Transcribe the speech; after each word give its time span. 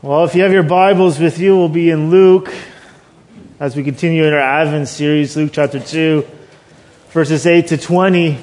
Well, 0.00 0.24
if 0.24 0.36
you 0.36 0.42
have 0.44 0.52
your 0.52 0.62
Bibles 0.62 1.18
with 1.18 1.40
you, 1.40 1.56
we'll 1.56 1.68
be 1.68 1.90
in 1.90 2.08
Luke 2.08 2.54
as 3.58 3.74
we 3.74 3.82
continue 3.82 4.22
in 4.22 4.32
our 4.32 4.38
Advent 4.38 4.86
series, 4.86 5.36
Luke 5.36 5.50
chapter 5.52 5.80
2, 5.80 6.24
verses 7.08 7.44
8 7.44 7.66
to 7.66 7.76
20. 7.76 8.38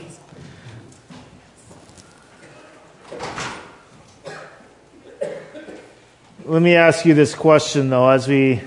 Let 6.44 6.62
me 6.62 6.76
ask 6.76 7.06
you 7.06 7.14
this 7.14 7.34
question 7.34 7.90
though, 7.90 8.10
as 8.10 8.28
we, 8.28 8.62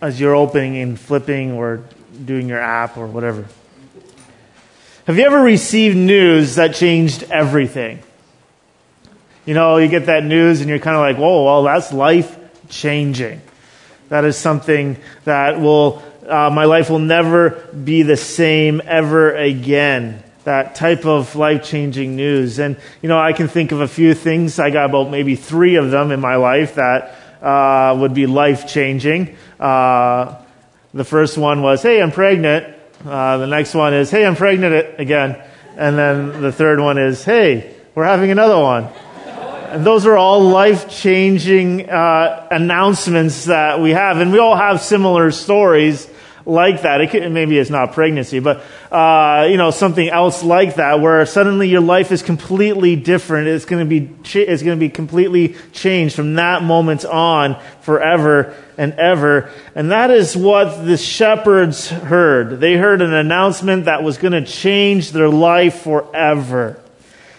as 0.00 0.20
you're 0.20 0.36
opening 0.36 0.76
and 0.76 1.00
flipping 1.00 1.54
or 1.54 1.82
doing 2.24 2.48
your 2.48 2.60
app 2.60 2.96
or 2.96 3.08
whatever. 3.08 3.46
Have 5.08 5.18
you 5.18 5.24
ever 5.24 5.40
received 5.40 5.96
news 5.96 6.54
that 6.54 6.72
changed 6.72 7.24
everything? 7.32 8.00
You 9.46 9.54
know, 9.54 9.76
you 9.78 9.86
get 9.86 10.06
that 10.06 10.24
news 10.24 10.60
and 10.60 10.68
you're 10.68 10.80
kind 10.80 10.96
of 10.96 11.00
like, 11.00 11.16
whoa, 11.16 11.44
well, 11.44 11.62
that's 11.62 11.92
life 11.92 12.36
changing. 12.68 13.40
That 14.08 14.24
is 14.24 14.36
something 14.36 14.96
that 15.24 15.60
will, 15.60 16.02
uh, 16.28 16.50
my 16.50 16.64
life 16.64 16.90
will 16.90 16.98
never 16.98 17.50
be 17.50 18.02
the 18.02 18.16
same 18.16 18.82
ever 18.84 19.34
again. 19.34 20.22
That 20.42 20.74
type 20.74 21.06
of 21.06 21.36
life 21.36 21.64
changing 21.64 22.16
news. 22.16 22.58
And, 22.58 22.76
you 23.02 23.08
know, 23.08 23.18
I 23.18 23.32
can 23.32 23.46
think 23.46 23.70
of 23.70 23.80
a 23.80 23.88
few 23.88 24.14
things. 24.14 24.58
I 24.58 24.70
got 24.70 24.90
about 24.90 25.10
maybe 25.10 25.36
three 25.36 25.76
of 25.76 25.92
them 25.92 26.10
in 26.10 26.20
my 26.20 26.36
life 26.36 26.74
that 26.74 27.14
uh, 27.40 27.96
would 27.98 28.14
be 28.14 28.26
life 28.26 28.68
changing. 28.68 29.36
Uh, 29.60 30.42
the 30.92 31.04
first 31.04 31.38
one 31.38 31.62
was, 31.62 31.82
hey, 31.82 32.02
I'm 32.02 32.10
pregnant. 32.10 32.74
Uh, 33.04 33.38
the 33.38 33.46
next 33.46 33.74
one 33.74 33.94
is, 33.94 34.10
hey, 34.10 34.26
I'm 34.26 34.34
pregnant 34.34 34.98
again. 34.98 35.40
And 35.76 35.96
then 35.96 36.42
the 36.42 36.50
third 36.50 36.80
one 36.80 36.98
is, 36.98 37.24
hey, 37.24 37.74
we're 37.94 38.04
having 38.04 38.32
another 38.32 38.58
one. 38.58 38.88
And 39.70 39.84
those 39.84 40.06
are 40.06 40.16
all 40.16 40.40
life 40.40 40.88
changing 40.88 41.88
uh, 41.88 42.48
announcements 42.50 43.46
that 43.46 43.80
we 43.80 43.90
have. 43.90 44.18
And 44.18 44.32
we 44.32 44.38
all 44.38 44.56
have 44.56 44.80
similar 44.80 45.30
stories 45.30 46.08
like 46.46 46.82
that. 46.82 47.00
It 47.00 47.10
could, 47.10 47.30
maybe 47.32 47.58
it's 47.58 47.70
not 47.70 47.92
pregnancy, 47.92 48.38
but, 48.38 48.62
uh, 48.92 49.48
you 49.50 49.56
know, 49.56 49.72
something 49.72 50.08
else 50.08 50.44
like 50.44 50.76
that 50.76 51.00
where 51.00 51.26
suddenly 51.26 51.68
your 51.68 51.80
life 51.80 52.12
is 52.12 52.22
completely 52.22 52.94
different. 52.94 53.48
It's 53.48 53.64
going 53.64 53.84
to 53.84 53.88
be, 53.88 54.08
it's 54.40 54.62
going 54.62 54.78
to 54.78 54.80
be 54.80 54.88
completely 54.88 55.56
changed 55.72 56.14
from 56.14 56.34
that 56.34 56.62
moment 56.62 57.04
on 57.04 57.60
forever 57.80 58.54
and 58.78 58.92
ever. 58.94 59.50
And 59.74 59.90
that 59.90 60.10
is 60.10 60.36
what 60.36 60.86
the 60.86 60.96
shepherds 60.96 61.90
heard. 61.90 62.60
They 62.60 62.76
heard 62.76 63.02
an 63.02 63.12
announcement 63.12 63.86
that 63.86 64.04
was 64.04 64.16
going 64.16 64.32
to 64.32 64.44
change 64.44 65.10
their 65.10 65.28
life 65.28 65.82
forever. 65.82 66.80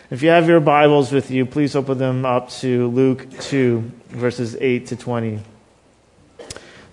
If 0.10 0.24
you 0.24 0.30
have 0.30 0.48
your 0.48 0.62
Bibles 0.62 1.12
with 1.12 1.32
you, 1.32 1.46
please 1.46 1.76
open 1.76 1.98
them 1.98 2.26
up 2.26 2.50
to 2.62 2.88
Luke 2.88 3.28
2, 3.42 3.92
verses 4.08 4.56
8 4.56 4.88
to 4.88 4.96
20. 4.96 5.42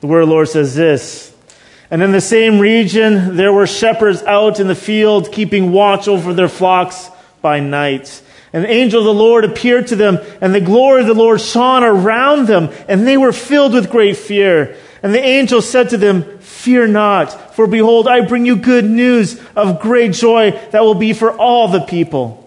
The 0.01 0.07
word 0.09 0.23
of 0.23 0.29
the 0.29 0.35
Lord 0.35 0.49
says 0.49 0.75
this 0.75 1.33
And 1.93 2.03
in 2.03 2.11
the 2.11 2.21
same 2.21 2.59
region 2.59 3.37
there 3.37 3.53
were 3.53 3.69
shepherds 3.69 4.25
out 4.25 4.59
in 4.59 4.67
the 4.67 4.75
field, 4.75 5.31
keeping 5.31 5.71
watch 5.71 6.09
over 6.09 6.35
their 6.35 6.49
flocks 6.49 7.09
by 7.41 7.61
night. 7.61 8.21
And 8.53 8.65
the 8.65 8.73
angel 8.73 8.99
of 8.99 9.05
the 9.05 9.15
Lord 9.15 9.45
appeared 9.45 9.87
to 9.89 9.97
them, 9.97 10.19
and 10.41 10.53
the 10.53 10.61
glory 10.61 11.03
of 11.03 11.07
the 11.07 11.15
Lord 11.15 11.41
shone 11.41 11.85
around 11.85 12.49
them, 12.49 12.71
and 12.89 13.07
they 13.07 13.17
were 13.17 13.33
filled 13.33 13.75
with 13.75 13.93
great 13.93 14.17
fear. 14.17 14.75
And 15.05 15.15
the 15.15 15.23
angel 15.23 15.63
said 15.63 15.91
to 15.91 15.97
them, 15.97 16.39
Fear 16.41 16.89
not, 16.89 17.55
for 17.55 17.69
behold, 17.69 18.09
I 18.09 18.23
bring 18.23 18.45
you 18.45 18.57
good 18.57 18.85
news 18.85 19.41
of 19.55 19.81
great 19.81 20.15
joy 20.15 20.51
that 20.73 20.83
will 20.83 20.97
be 20.97 21.13
for 21.13 21.31
all 21.31 21.69
the 21.69 21.83
people. 21.83 22.44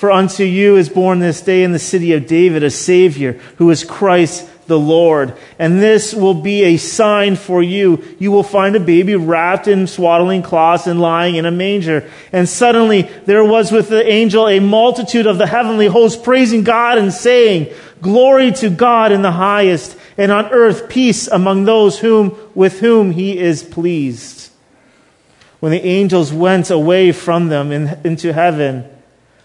For 0.00 0.10
unto 0.10 0.44
you 0.44 0.76
is 0.76 0.88
born 0.88 1.18
this 1.18 1.42
day 1.42 1.62
in 1.62 1.72
the 1.72 1.78
city 1.78 2.14
of 2.14 2.26
David 2.26 2.62
a 2.62 2.70
Savior, 2.70 3.34
who 3.58 3.68
is 3.68 3.84
Christ 3.84 4.48
the 4.66 4.78
Lord. 4.78 5.34
And 5.58 5.78
this 5.78 6.14
will 6.14 6.32
be 6.32 6.62
a 6.62 6.78
sign 6.78 7.36
for 7.36 7.62
you. 7.62 8.02
You 8.18 8.32
will 8.32 8.42
find 8.42 8.74
a 8.74 8.80
baby 8.80 9.14
wrapped 9.14 9.68
in 9.68 9.86
swaddling 9.86 10.40
cloths 10.40 10.86
and 10.86 11.02
lying 11.02 11.34
in 11.34 11.44
a 11.44 11.50
manger. 11.50 12.10
And 12.32 12.48
suddenly 12.48 13.02
there 13.26 13.44
was 13.44 13.70
with 13.70 13.90
the 13.90 14.02
angel 14.10 14.48
a 14.48 14.58
multitude 14.58 15.26
of 15.26 15.36
the 15.36 15.46
heavenly 15.46 15.86
host 15.86 16.24
praising 16.24 16.64
God 16.64 16.96
and 16.96 17.12
saying, 17.12 17.70
Glory 18.00 18.52
to 18.52 18.70
God 18.70 19.12
in 19.12 19.20
the 19.20 19.32
highest, 19.32 19.98
and 20.16 20.32
on 20.32 20.46
earth 20.46 20.88
peace 20.88 21.28
among 21.28 21.66
those 21.66 21.98
whom, 21.98 22.34
with 22.54 22.80
whom 22.80 23.10
he 23.10 23.38
is 23.38 23.62
pleased. 23.62 24.50
When 25.58 25.72
the 25.72 25.84
angels 25.84 26.32
went 26.32 26.70
away 26.70 27.12
from 27.12 27.48
them 27.48 27.70
in, 27.70 28.00
into 28.02 28.32
heaven, 28.32 28.90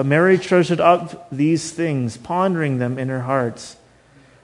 But 0.00 0.06
Mary 0.06 0.38
treasured 0.38 0.80
up 0.80 1.28
these 1.30 1.72
things, 1.72 2.16
pondering 2.16 2.78
them 2.78 2.98
in 2.98 3.10
her 3.10 3.20
hearts. 3.20 3.76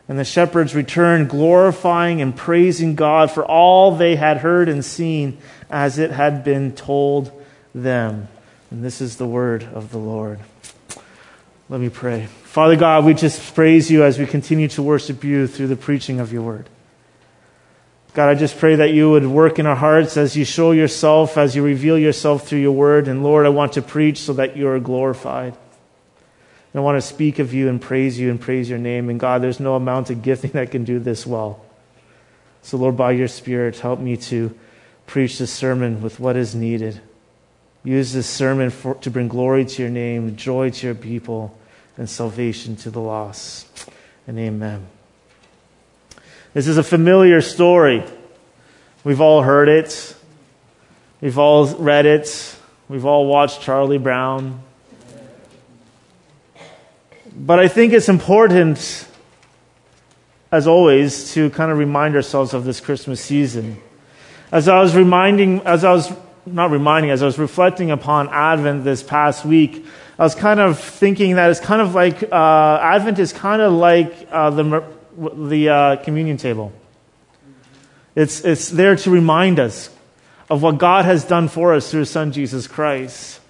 And 0.06 0.18
the 0.18 0.24
shepherds 0.26 0.74
returned, 0.74 1.30
glorifying 1.30 2.20
and 2.20 2.36
praising 2.36 2.94
God 2.94 3.30
for 3.30 3.42
all 3.42 3.96
they 3.96 4.16
had 4.16 4.36
heard 4.36 4.68
and 4.68 4.84
seen 4.84 5.38
as 5.70 5.98
it 5.98 6.10
had 6.10 6.44
been 6.44 6.72
told 6.72 7.32
them. 7.74 8.28
And 8.70 8.84
this 8.84 9.00
is 9.00 9.16
the 9.16 9.26
word 9.26 9.62
of 9.62 9.92
the 9.92 9.98
Lord. 9.98 10.40
Let 11.70 11.80
me 11.80 11.88
pray. 11.88 12.26
Father 12.26 12.76
God, 12.76 13.06
we 13.06 13.14
just 13.14 13.54
praise 13.54 13.90
you 13.90 14.04
as 14.04 14.18
we 14.18 14.26
continue 14.26 14.68
to 14.68 14.82
worship 14.82 15.24
you 15.24 15.46
through 15.46 15.68
the 15.68 15.76
preaching 15.76 16.20
of 16.20 16.34
your 16.34 16.42
word. 16.42 16.68
God, 18.16 18.30
I 18.30 18.34
just 18.34 18.56
pray 18.56 18.76
that 18.76 18.94
you 18.94 19.10
would 19.10 19.26
work 19.26 19.58
in 19.58 19.66
our 19.66 19.76
hearts 19.76 20.16
as 20.16 20.34
you 20.34 20.46
show 20.46 20.70
yourself, 20.72 21.36
as 21.36 21.54
you 21.54 21.62
reveal 21.62 21.98
yourself 21.98 22.48
through 22.48 22.60
your 22.60 22.72
word. 22.72 23.08
And 23.08 23.22
Lord, 23.22 23.44
I 23.44 23.50
want 23.50 23.74
to 23.74 23.82
preach 23.82 24.20
so 24.20 24.32
that 24.32 24.56
you 24.56 24.68
are 24.68 24.80
glorified. 24.80 25.52
And 25.52 26.80
I 26.80 26.80
want 26.80 26.96
to 26.96 27.06
speak 27.06 27.40
of 27.40 27.52
you 27.52 27.68
and 27.68 27.78
praise 27.78 28.18
you 28.18 28.30
and 28.30 28.40
praise 28.40 28.70
your 28.70 28.78
name. 28.78 29.10
And 29.10 29.20
God, 29.20 29.42
there's 29.42 29.60
no 29.60 29.74
amount 29.74 30.08
of 30.08 30.22
gifting 30.22 30.52
that 30.52 30.70
can 30.70 30.84
do 30.84 30.98
this 30.98 31.26
well. 31.26 31.62
So, 32.62 32.78
Lord, 32.78 32.96
by 32.96 33.10
your 33.10 33.28
Spirit, 33.28 33.80
help 33.80 34.00
me 34.00 34.16
to 34.16 34.58
preach 35.06 35.36
this 35.36 35.52
sermon 35.52 36.00
with 36.00 36.18
what 36.18 36.36
is 36.36 36.54
needed. 36.54 36.98
Use 37.84 38.14
this 38.14 38.26
sermon 38.26 38.70
for, 38.70 38.94
to 38.94 39.10
bring 39.10 39.28
glory 39.28 39.66
to 39.66 39.82
your 39.82 39.90
name, 39.90 40.36
joy 40.36 40.70
to 40.70 40.86
your 40.86 40.94
people, 40.94 41.54
and 41.98 42.08
salvation 42.08 42.76
to 42.76 42.90
the 42.90 42.98
lost. 42.98 43.90
And 44.26 44.38
amen. 44.38 44.86
This 46.56 46.68
is 46.68 46.78
a 46.78 46.82
familiar 46.82 47.42
story. 47.42 48.02
We've 49.04 49.20
all 49.20 49.42
heard 49.42 49.68
it. 49.68 50.16
We've 51.20 51.36
all 51.36 51.66
read 51.66 52.06
it. 52.06 52.56
We've 52.88 53.04
all 53.04 53.26
watched 53.26 53.60
Charlie 53.60 53.98
Brown. 53.98 54.62
But 57.36 57.58
I 57.58 57.68
think 57.68 57.92
it's 57.92 58.08
important, 58.08 59.06
as 60.50 60.66
always, 60.66 61.34
to 61.34 61.50
kind 61.50 61.70
of 61.70 61.76
remind 61.76 62.16
ourselves 62.16 62.54
of 62.54 62.64
this 62.64 62.80
Christmas 62.80 63.20
season. 63.20 63.76
As 64.50 64.66
I 64.66 64.80
was 64.80 64.96
reminding, 64.96 65.60
as 65.66 65.84
I 65.84 65.92
was 65.92 66.10
not 66.46 66.70
reminding, 66.70 67.10
as 67.10 67.22
I 67.22 67.26
was 67.26 67.38
reflecting 67.38 67.90
upon 67.90 68.30
Advent 68.30 68.82
this 68.82 69.02
past 69.02 69.44
week, 69.44 69.84
I 70.18 70.22
was 70.22 70.34
kind 70.34 70.58
of 70.58 70.80
thinking 70.80 71.34
that 71.34 71.50
it's 71.50 71.60
kind 71.60 71.82
of 71.82 71.94
like 71.94 72.22
uh, 72.22 72.78
Advent 72.80 73.18
is 73.18 73.34
kind 73.34 73.60
of 73.60 73.74
like 73.74 74.26
uh, 74.30 74.48
the 74.48 74.95
the 75.16 75.68
uh, 75.68 75.96
communion 75.96 76.36
table. 76.36 76.72
It's, 78.14 78.44
it's 78.44 78.68
there 78.68 78.96
to 78.96 79.10
remind 79.10 79.58
us 79.58 79.90
of 80.48 80.62
what 80.62 80.78
God 80.78 81.04
has 81.04 81.24
done 81.24 81.48
for 81.48 81.74
us 81.74 81.90
through 81.90 82.00
His 82.00 82.10
Son, 82.10 82.32
Jesus 82.32 82.66
Christ. 82.66 83.40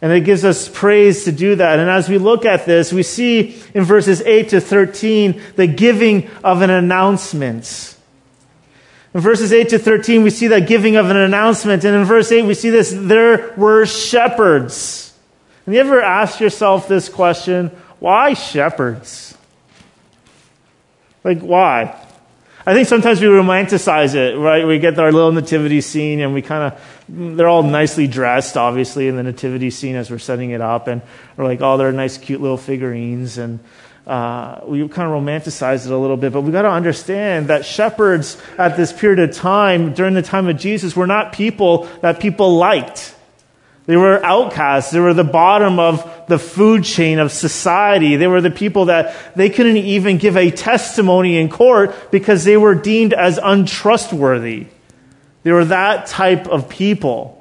And 0.00 0.12
it 0.12 0.20
gives 0.20 0.44
us 0.44 0.68
praise 0.68 1.24
to 1.24 1.32
do 1.32 1.56
that. 1.56 1.78
And 1.78 1.90
as 1.90 2.08
we 2.08 2.18
look 2.18 2.44
at 2.44 2.66
this, 2.66 2.92
we 2.92 3.02
see 3.02 3.60
in 3.74 3.82
verses 3.84 4.20
8 4.22 4.50
to 4.50 4.60
13 4.60 5.42
the 5.56 5.66
giving 5.66 6.28
of 6.44 6.62
an 6.62 6.70
announcement. 6.70 7.96
In 9.14 9.20
verses 9.20 9.52
8 9.52 9.70
to 9.70 9.78
13, 9.78 10.22
we 10.22 10.30
see 10.30 10.48
that 10.48 10.68
giving 10.68 10.96
of 10.96 11.10
an 11.10 11.16
announcement. 11.16 11.84
And 11.84 11.96
in 11.96 12.04
verse 12.04 12.30
8, 12.30 12.42
we 12.42 12.54
see 12.54 12.70
this 12.70 12.94
there 12.94 13.54
were 13.56 13.86
shepherds. 13.86 15.12
And 15.66 15.74
you 15.74 15.80
ever 15.80 16.00
ask 16.00 16.40
yourself 16.40 16.86
this 16.86 17.08
question 17.08 17.68
why 17.98 18.34
shepherds? 18.34 19.36
Like, 21.24 21.40
why? 21.40 22.04
I 22.66 22.74
think 22.74 22.86
sometimes 22.86 23.20
we 23.20 23.28
romanticize 23.28 24.14
it, 24.14 24.36
right? 24.36 24.66
We 24.66 24.78
get 24.78 24.98
our 24.98 25.10
little 25.10 25.32
nativity 25.32 25.80
scene 25.80 26.20
and 26.20 26.34
we 26.34 26.42
kind 26.42 26.72
of, 26.72 27.36
they're 27.36 27.48
all 27.48 27.62
nicely 27.62 28.06
dressed, 28.06 28.56
obviously, 28.56 29.08
in 29.08 29.16
the 29.16 29.22
nativity 29.22 29.70
scene 29.70 29.96
as 29.96 30.10
we're 30.10 30.18
setting 30.18 30.50
it 30.50 30.60
up. 30.60 30.86
And 30.86 31.00
we're 31.36 31.44
like, 31.44 31.62
oh, 31.62 31.78
they're 31.78 31.92
nice, 31.92 32.18
cute 32.18 32.42
little 32.42 32.58
figurines. 32.58 33.38
And, 33.38 33.60
uh, 34.06 34.60
we 34.64 34.88
kind 34.88 35.10
of 35.10 35.22
romanticize 35.22 35.84
it 35.84 35.92
a 35.92 35.96
little 35.96 36.16
bit, 36.16 36.32
but 36.32 36.40
we 36.40 36.50
got 36.50 36.62
to 36.62 36.70
understand 36.70 37.48
that 37.48 37.66
shepherds 37.66 38.40
at 38.56 38.76
this 38.76 38.90
period 38.90 39.18
of 39.18 39.36
time, 39.36 39.92
during 39.92 40.14
the 40.14 40.22
time 40.22 40.48
of 40.48 40.56
Jesus, 40.56 40.96
were 40.96 41.06
not 41.06 41.32
people 41.32 41.84
that 42.00 42.18
people 42.18 42.56
liked. 42.56 43.14
They 43.88 43.96
were 43.96 44.24
outcasts. 44.24 44.92
They 44.92 45.00
were 45.00 45.14
the 45.14 45.24
bottom 45.24 45.80
of 45.80 46.08
the 46.28 46.38
food 46.38 46.84
chain 46.84 47.18
of 47.18 47.32
society. 47.32 48.14
They 48.14 48.28
were 48.28 48.40
the 48.40 48.52
people 48.52 48.84
that 48.84 49.16
they 49.34 49.50
couldn't 49.50 49.78
even 49.78 50.18
give 50.18 50.36
a 50.36 50.52
testimony 50.52 51.38
in 51.38 51.48
court 51.48 52.12
because 52.12 52.44
they 52.44 52.56
were 52.56 52.76
deemed 52.76 53.14
as 53.14 53.40
untrustworthy. 53.42 54.66
They 55.42 55.52
were 55.52 55.64
that 55.64 56.06
type 56.06 56.46
of 56.46 56.68
people. 56.68 57.34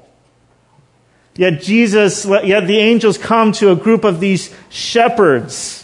Yet 1.36 1.62
Jesus, 1.62 2.26
yet 2.26 2.66
the 2.66 2.80
angels 2.80 3.20
come 3.20 3.52
to 3.54 3.72
a 3.72 3.76
group 3.76 4.04
of 4.04 4.20
these 4.20 4.56
shepherds 4.70 5.84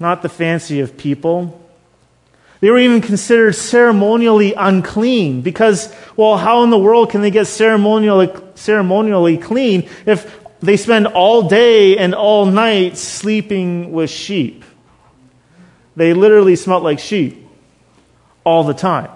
not 0.00 0.22
the 0.22 0.28
fancy 0.28 0.80
of 0.80 0.96
people. 0.96 1.60
They 2.60 2.70
were 2.70 2.78
even 2.78 3.00
considered 3.00 3.54
ceremonially 3.54 4.54
unclean 4.54 5.42
because, 5.42 5.94
well, 6.16 6.36
how 6.36 6.64
in 6.64 6.70
the 6.70 6.78
world 6.78 7.10
can 7.10 7.20
they 7.20 7.30
get 7.30 7.46
ceremonially, 7.46 8.30
ceremonially 8.56 9.38
clean 9.38 9.88
if 10.06 10.40
they 10.60 10.76
spend 10.76 11.06
all 11.06 11.48
day 11.48 11.98
and 11.98 12.14
all 12.14 12.46
night 12.46 12.96
sleeping 12.96 13.92
with 13.92 14.10
sheep? 14.10 14.64
They 15.94 16.14
literally 16.14 16.56
smelled 16.56 16.82
like 16.82 16.98
sheep 16.98 17.46
all 18.44 18.64
the 18.64 18.74
time. 18.74 19.10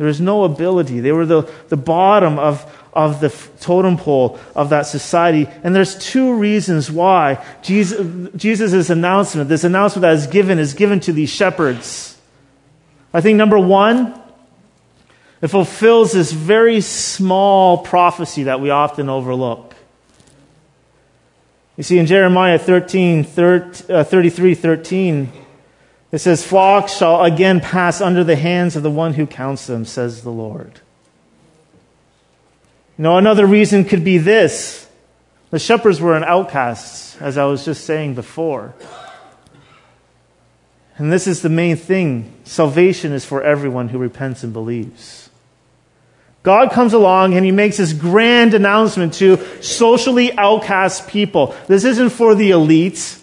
There 0.00 0.06
was 0.06 0.18
no 0.18 0.44
ability. 0.44 1.00
They 1.00 1.12
were 1.12 1.26
the, 1.26 1.42
the 1.68 1.76
bottom 1.76 2.38
of, 2.38 2.64
of 2.94 3.20
the 3.20 3.28
totem 3.60 3.98
pole 3.98 4.40
of 4.54 4.70
that 4.70 4.86
society. 4.86 5.46
And 5.62 5.76
there's 5.76 5.94
two 5.94 6.32
reasons 6.36 6.90
why 6.90 7.44
Jesus, 7.60 8.30
Jesus' 8.34 8.88
announcement, 8.88 9.50
this 9.50 9.62
announcement 9.62 10.00
that 10.00 10.14
is 10.14 10.26
given, 10.26 10.58
is 10.58 10.72
given 10.72 11.00
to 11.00 11.12
these 11.12 11.28
shepherds. 11.28 12.16
I 13.12 13.20
think 13.20 13.36
number 13.36 13.58
one, 13.58 14.18
it 15.42 15.48
fulfills 15.48 16.12
this 16.12 16.32
very 16.32 16.80
small 16.80 17.76
prophecy 17.76 18.44
that 18.44 18.58
we 18.58 18.70
often 18.70 19.10
overlook. 19.10 19.74
You 21.76 21.82
see, 21.82 21.98
in 21.98 22.06
Jeremiah 22.06 22.58
13, 22.58 23.22
30, 23.24 23.92
uh, 23.92 24.04
33, 24.04 24.54
13, 24.54 25.32
it 26.12 26.18
says, 26.18 26.44
Flocks 26.44 26.96
shall 26.96 27.22
again 27.22 27.60
pass 27.60 28.00
under 28.00 28.24
the 28.24 28.36
hands 28.36 28.76
of 28.76 28.82
the 28.82 28.90
one 28.90 29.14
who 29.14 29.26
counts 29.26 29.66
them, 29.66 29.84
says 29.84 30.22
the 30.22 30.30
Lord. 30.30 30.80
You 32.98 33.04
know, 33.04 33.16
another 33.16 33.46
reason 33.46 33.84
could 33.84 34.04
be 34.04 34.18
this. 34.18 34.88
The 35.50 35.58
shepherds 35.58 36.00
were 36.00 36.16
an 36.16 36.24
outcasts, 36.24 37.20
as 37.20 37.38
I 37.38 37.44
was 37.44 37.64
just 37.64 37.84
saying 37.84 38.14
before. 38.14 38.74
And 40.96 41.12
this 41.12 41.26
is 41.26 41.42
the 41.42 41.48
main 41.48 41.76
thing. 41.76 42.32
Salvation 42.44 43.12
is 43.12 43.24
for 43.24 43.42
everyone 43.42 43.88
who 43.88 43.98
repents 43.98 44.44
and 44.44 44.52
believes. 44.52 45.30
God 46.42 46.72
comes 46.72 46.92
along 46.92 47.34
and 47.34 47.44
he 47.44 47.52
makes 47.52 47.76
this 47.76 47.92
grand 47.92 48.54
announcement 48.54 49.14
to 49.14 49.38
socially 49.62 50.32
outcast 50.36 51.08
people. 51.08 51.54
This 51.68 51.84
isn't 51.84 52.10
for 52.10 52.34
the 52.34 52.50
elites. 52.50 53.19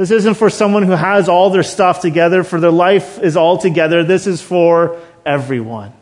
This 0.00 0.12
isn't 0.12 0.36
for 0.36 0.48
someone 0.48 0.84
who 0.84 0.92
has 0.92 1.28
all 1.28 1.50
their 1.50 1.62
stuff 1.62 2.00
together, 2.00 2.42
for 2.42 2.58
their 2.58 2.70
life 2.70 3.18
is 3.18 3.36
all 3.36 3.58
together. 3.58 4.02
This 4.02 4.26
is 4.26 4.40
for 4.40 4.98
everyone. 5.26 5.92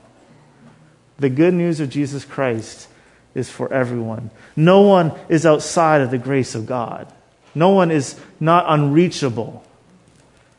The 1.19 1.29
good 1.29 1.53
news 1.53 1.81
of 1.81 1.91
Jesus 1.91 2.25
Christ 2.25 2.87
is 3.35 3.51
for 3.51 3.73
everyone. 3.73 4.31
No 4.55 4.83
one 4.83 5.19
is 5.29 5.45
outside 5.45 6.01
of 6.01 6.13
the 6.13 6.19
grace 6.19 6.55
of 6.55 6.65
God. 6.65 7.13
No 7.57 7.71
one 7.71 7.91
is 7.91 8.15
not 8.39 8.67
unreachable. 8.69 9.65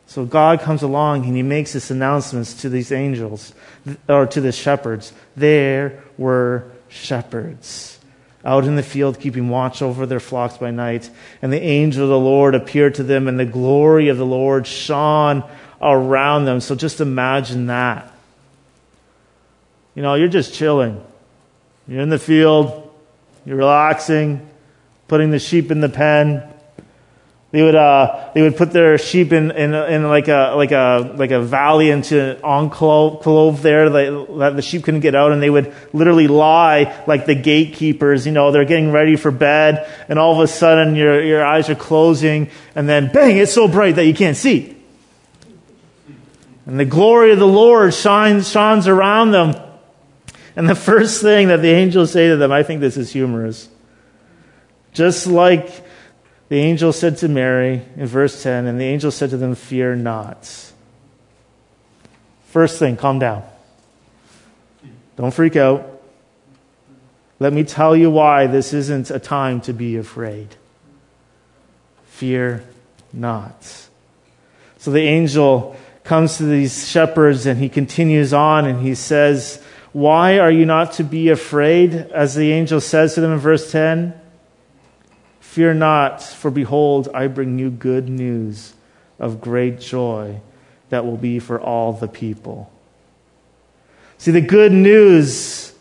So 0.06 0.26
God 0.26 0.60
comes 0.60 0.84
along 0.84 1.24
and 1.24 1.34
he 1.34 1.42
makes 1.42 1.72
this 1.72 1.90
announcements 1.90 2.54
to 2.56 2.68
these 2.68 2.92
angels 2.92 3.54
or 4.10 4.26
to 4.26 4.42
the 4.42 4.52
shepherds. 4.52 5.14
There 5.38 6.04
were 6.18 6.70
shepherds 6.90 7.99
out 8.46 8.66
in 8.66 8.76
the 8.76 8.84
field 8.84 9.20
keeping 9.20 9.50
watch 9.50 9.82
over 9.82 10.06
their 10.06 10.20
flocks 10.20 10.58
by 10.58 10.72
night. 10.72 11.10
And 11.42 11.52
the 11.52 11.62
angel 11.62 12.04
of 12.04 12.10
the 12.10 12.20
Lord 12.20 12.56
appeared 12.56 12.96
to 12.96 13.04
them 13.04 13.28
and 13.28 13.40
the 13.40 13.46
glory 13.46 14.08
of 14.08 14.18
the 14.18 14.26
Lord 14.26 14.66
shone 14.66 15.44
around 15.82 16.46
them. 16.46 16.62
So 16.62 16.76
just 16.76 17.02
imagine 17.02 17.68
that. 17.68 18.12
You 19.96 20.02
know, 20.02 20.16
you're 20.16 20.28
just 20.28 20.54
chilling. 20.54 21.04
You're 21.88 22.02
in 22.02 22.10
the 22.10 22.20
field, 22.20 22.94
you're 23.46 23.58
relaxing, 23.58 24.48
putting 25.08 25.32
the 25.32 25.40
sheep 25.40 25.72
in 25.72 25.82
the 25.82 25.90
pen. 25.90 26.48
They 27.52 27.64
would, 27.64 27.74
uh, 27.74 28.30
they 28.36 28.44
would 28.44 28.58
put 28.58 28.72
their 28.72 29.00
sheep 29.00 29.34
in, 29.34 29.50
in, 29.50 29.74
in 29.74 30.08
like 30.08 30.28
a, 30.28 30.54
like 30.56 30.72
a, 30.72 31.16
like 31.16 31.32
a 31.32 31.42
valley 31.42 31.90
into 31.90 32.36
an 32.36 32.44
enclave 32.44 33.64
there 33.64 33.90
that 33.90 34.54
the 34.56 34.62
sheep 34.62 34.84
couldn't 34.84 35.00
get 35.00 35.16
out 35.16 35.32
and 35.32 35.42
they 35.42 35.50
would 35.50 35.74
literally 35.92 36.28
lie 36.28 37.04
like 37.08 37.26
the 37.26 37.34
gatekeepers, 37.34 38.28
you 38.28 38.32
know, 38.32 38.52
they're 38.52 38.66
getting 38.66 38.92
ready 38.92 39.16
for 39.16 39.32
bed 39.32 39.92
and 40.10 40.20
all 40.20 40.34
of 40.34 40.42
a 40.42 40.48
sudden 40.48 40.96
your, 40.96 41.24
your 41.24 41.44
eyes 41.44 41.72
are 41.72 41.76
closing 41.76 42.52
and 42.76 42.88
then 42.88 43.12
bang, 43.12 43.38
it's 43.38 43.54
so 43.54 43.68
bright 43.68 43.96
that 43.96 44.06
you 44.06 44.14
can't 44.14 44.38
see. 44.38 44.76
And 46.68 46.80
the 46.80 46.86
glory 46.86 47.32
of 47.32 47.40
the 47.40 47.48
Lord 47.48 47.96
shines, 47.96 48.48
shines 48.48 48.88
around 48.88 49.32
them. 49.32 49.56
And 50.56 50.70
the 50.70 50.76
first 50.76 51.24
thing 51.24 51.48
that 51.48 51.64
the 51.64 51.70
angels 51.70 52.12
say 52.12 52.28
to 52.28 52.38
them, 52.38 52.52
I 52.52 52.62
think 52.62 52.80
this 52.80 52.96
is 52.96 53.12
humorous. 53.12 53.68
Just 54.94 55.26
like 55.26 55.89
the 56.50 56.58
angel 56.58 56.92
said 56.92 57.18
to 57.18 57.28
Mary 57.28 57.84
in 57.96 58.08
verse 58.08 58.42
10, 58.44 58.66
and 58.66 58.80
the 58.80 58.86
angel 58.86 59.12
said 59.12 59.30
to 59.30 59.38
them, 59.38 59.56
Fear 59.56 59.96
not. 59.96 60.72
First 62.48 62.80
thing, 62.80 62.98
calm 62.98 63.20
down. 63.20 63.44
Don't 65.16 65.32
freak 65.32 65.56
out. 65.56 66.02
Let 67.40 67.54
me 67.54 67.64
tell 67.64 67.96
you 67.96 68.10
why 68.10 68.48
this 68.48 68.74
isn't 68.74 69.12
a 69.12 69.20
time 69.20 69.62
to 69.62 69.74
be 69.74 69.98
afraid. 69.98 70.56
Fear 72.06 72.64
not. 73.14 73.88
So 74.80 74.92
the 74.92 75.02
angel 75.02 75.76
comes 76.04 76.38
to 76.38 76.46
these 76.46 76.88
shepherds 76.88 77.46
and 77.46 77.60
he 77.60 77.70
continues 77.70 78.34
on 78.34 78.66
and 78.66 78.82
he 78.82 78.96
says, 78.96 79.64
why 79.94 80.40
are 80.40 80.52
you 80.52 80.66
not 80.66 80.94
to 80.94 81.04
be 81.04 81.30
afraid? 81.30 81.94
As 81.94 82.36
the 82.36 82.52
angel 82.52 82.82
says 82.82 83.16
to 83.16 83.22
them 83.22 83.32
in 83.32 83.40
verse 83.40 83.72
10 83.72 84.19
Fear 85.50 85.74
not, 85.76 86.22
for 86.22 86.52
behold, 86.52 87.10
I 87.14 87.28
bring 87.28 87.58
you 87.60 87.70
good 87.70 88.08
news 88.08 88.74
of 89.18 89.42
great 89.42 89.80
joy 89.80 90.42
that 90.90 91.06
will 91.06 91.18
be 91.18 91.40
for 91.40 91.60
all 91.60 91.94
the 91.94 92.08
people. 92.08 92.72
See, 94.18 94.32
the 94.32 94.42
good 94.42 94.72
news, 94.72 95.74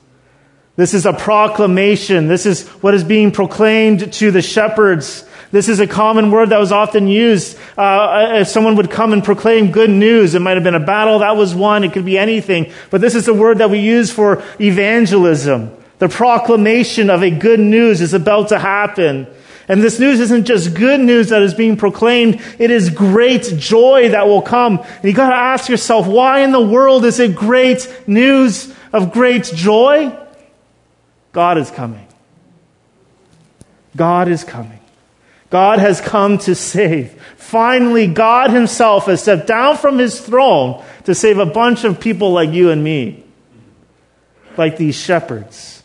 this 0.77 0.95
is 0.95 1.07
a 1.07 1.13
proclamation. 1.13 2.29
This 2.29 2.47
is 2.47 2.67
what 2.83 2.95
is 2.95 3.05
being 3.05 3.31
proclaimed 3.31 4.13
to 4.15 4.31
the 4.31 4.43
shepherds 4.43 5.25
this 5.51 5.69
is 5.71 5.81
a 5.81 5.87
common 5.87 6.31
word 6.31 6.51
that 6.51 6.59
was 6.59 6.73
often 6.73 7.09
used. 7.09 7.59
Uh, 7.77 8.35
if 8.41 8.49
someone 8.49 8.77
would 8.77 8.91
come 8.91 9.15
and 9.15 9.25
proclaim 9.25 9.71
good 9.71 9.89
news, 9.89 10.35
it 10.35 10.41
might 10.41 10.57
have 10.57 10.65
been 10.65 10.75
a 10.75 10.81
battle, 10.81 11.21
that 11.21 11.37
was 11.37 11.55
one, 11.55 11.85
it 11.85 11.93
could 11.95 12.05
be 12.05 12.19
anything. 12.19 12.71
But 12.91 13.01
this 13.01 13.15
is 13.15 13.25
the 13.25 13.35
word 13.35 13.59
that 13.59 13.71
we 13.71 13.79
use 13.79 14.11
for 14.13 14.43
evangelism. 14.61 15.75
The 16.01 16.09
proclamation 16.09 17.09
of 17.09 17.23
a 17.23 17.31
good 17.31 17.61
news 17.61 18.03
is 18.03 18.13
about 18.13 18.49
to 18.49 18.59
happen. 18.59 19.27
And 19.69 19.83
this 19.83 20.01
news 20.01 20.19
isn't 20.19 20.47
just 20.47 20.75
good 20.75 20.99
news 20.99 21.29
that 21.29 21.43
is 21.43 21.53
being 21.53 21.77
proclaimed, 21.77 22.41
it 22.59 22.71
is 22.71 22.89
great 22.89 23.43
joy 23.59 24.09
that 24.09 24.27
will 24.27 24.41
come. 24.41 24.79
And 24.79 25.05
you 25.05 25.13
gotta 25.13 25.37
ask 25.37 25.69
yourself, 25.69 26.07
why 26.07 26.41
in 26.41 26.53
the 26.53 26.61
world 26.61 27.05
is 27.05 27.21
it 27.21 27.37
great 27.37 27.87
news 28.07 28.75
of 28.93 29.13
great 29.13 29.45
joy? 29.45 30.17
God 31.33 31.59
is 31.59 31.71
coming. 31.71 32.07
God 33.95 34.29
is 34.29 34.43
coming. 34.43 34.81
God 35.51 35.79
has 35.79 36.01
come 36.01 36.39
to 36.39 36.55
save. 36.55 37.13
Finally, 37.37 38.07
God 38.07 38.51
Himself 38.51 39.07
has 39.07 39.23
stepped 39.23 39.47
down 39.47 39.77
from 39.77 39.99
His 39.99 40.21
throne 40.21 40.83
to 41.05 41.15
save 41.15 41.39
a 41.39 41.47
bunch 41.47 41.85
of 41.85 42.01
people 42.01 42.33
like 42.33 42.51
you 42.51 42.71
and 42.71 42.83
me, 42.83 43.25
like 44.57 44.77
these 44.77 44.95
shepherds, 44.95 45.83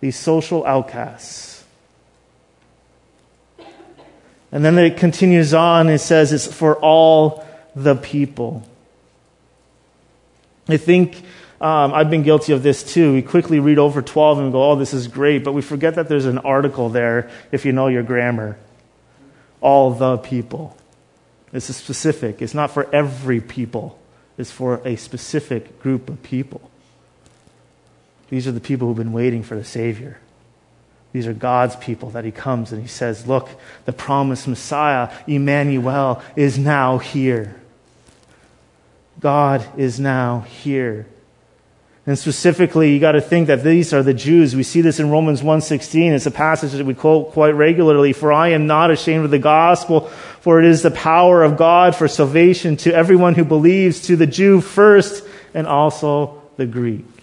these 0.00 0.16
social 0.16 0.64
outcasts. 0.66 1.53
And 4.54 4.64
then 4.64 4.78
it 4.78 4.96
continues 4.96 5.52
on, 5.52 5.88
it 5.88 5.98
says 5.98 6.32
it's 6.32 6.46
for 6.46 6.76
all 6.76 7.44
the 7.74 7.96
people. 7.96 8.62
I 10.68 10.76
think 10.76 11.16
um, 11.60 11.92
I've 11.92 12.08
been 12.08 12.22
guilty 12.22 12.52
of 12.52 12.62
this 12.62 12.84
too. 12.84 13.14
We 13.14 13.22
quickly 13.22 13.58
read 13.58 13.78
over 13.78 14.00
12 14.00 14.38
and 14.38 14.52
go, 14.52 14.70
oh, 14.70 14.76
this 14.76 14.94
is 14.94 15.08
great, 15.08 15.42
but 15.42 15.52
we 15.54 15.60
forget 15.60 15.96
that 15.96 16.08
there's 16.08 16.26
an 16.26 16.38
article 16.38 16.88
there 16.88 17.30
if 17.50 17.64
you 17.64 17.72
know 17.72 17.88
your 17.88 18.04
grammar 18.04 18.56
all 19.60 19.90
the 19.90 20.18
people. 20.18 20.76
It's 21.52 21.74
specific. 21.74 22.42
It's 22.42 22.54
not 22.54 22.70
for 22.70 22.88
every 22.94 23.40
people. 23.40 23.98
It's 24.36 24.50
for 24.50 24.80
a 24.84 24.96
specific 24.96 25.80
group 25.80 26.08
of 26.08 26.22
people. 26.22 26.70
These 28.28 28.46
are 28.46 28.52
the 28.52 28.60
people 28.60 28.88
who've 28.88 28.96
been 28.96 29.12
waiting 29.12 29.42
for 29.42 29.56
the 29.56 29.64
Savior. 29.64 30.18
These 31.14 31.28
are 31.28 31.32
God's 31.32 31.76
people 31.76 32.10
that 32.10 32.24
he 32.24 32.32
comes 32.32 32.72
and 32.72 32.82
he 32.82 32.88
says, 32.88 33.28
Look, 33.28 33.48
the 33.84 33.92
promised 33.92 34.48
Messiah, 34.48 35.12
Emmanuel, 35.28 36.20
is 36.34 36.58
now 36.58 36.98
here. 36.98 37.54
God 39.20 39.64
is 39.76 40.00
now 40.00 40.40
here. 40.40 41.06
And 42.04 42.18
specifically, 42.18 42.92
you 42.92 42.98
got 42.98 43.12
to 43.12 43.20
think 43.20 43.46
that 43.46 43.62
these 43.62 43.94
are 43.94 44.02
the 44.02 44.12
Jews. 44.12 44.56
We 44.56 44.64
see 44.64 44.80
this 44.80 44.98
in 44.98 45.08
Romans 45.08 45.40
1:16. 45.40 46.10
It's 46.10 46.26
a 46.26 46.32
passage 46.32 46.72
that 46.72 46.84
we 46.84 46.94
quote 46.94 47.30
quite 47.30 47.54
regularly. 47.54 48.12
For 48.12 48.32
I 48.32 48.48
am 48.48 48.66
not 48.66 48.90
ashamed 48.90 49.24
of 49.24 49.30
the 49.30 49.38
gospel, 49.38 50.08
for 50.40 50.58
it 50.58 50.66
is 50.66 50.82
the 50.82 50.90
power 50.90 51.44
of 51.44 51.56
God 51.56 51.94
for 51.94 52.08
salvation 52.08 52.76
to 52.78 52.92
everyone 52.92 53.36
who 53.36 53.44
believes, 53.44 54.00
to 54.08 54.16
the 54.16 54.26
Jew 54.26 54.60
first, 54.60 55.24
and 55.54 55.68
also 55.68 56.42
the 56.56 56.66
Greek. 56.66 57.13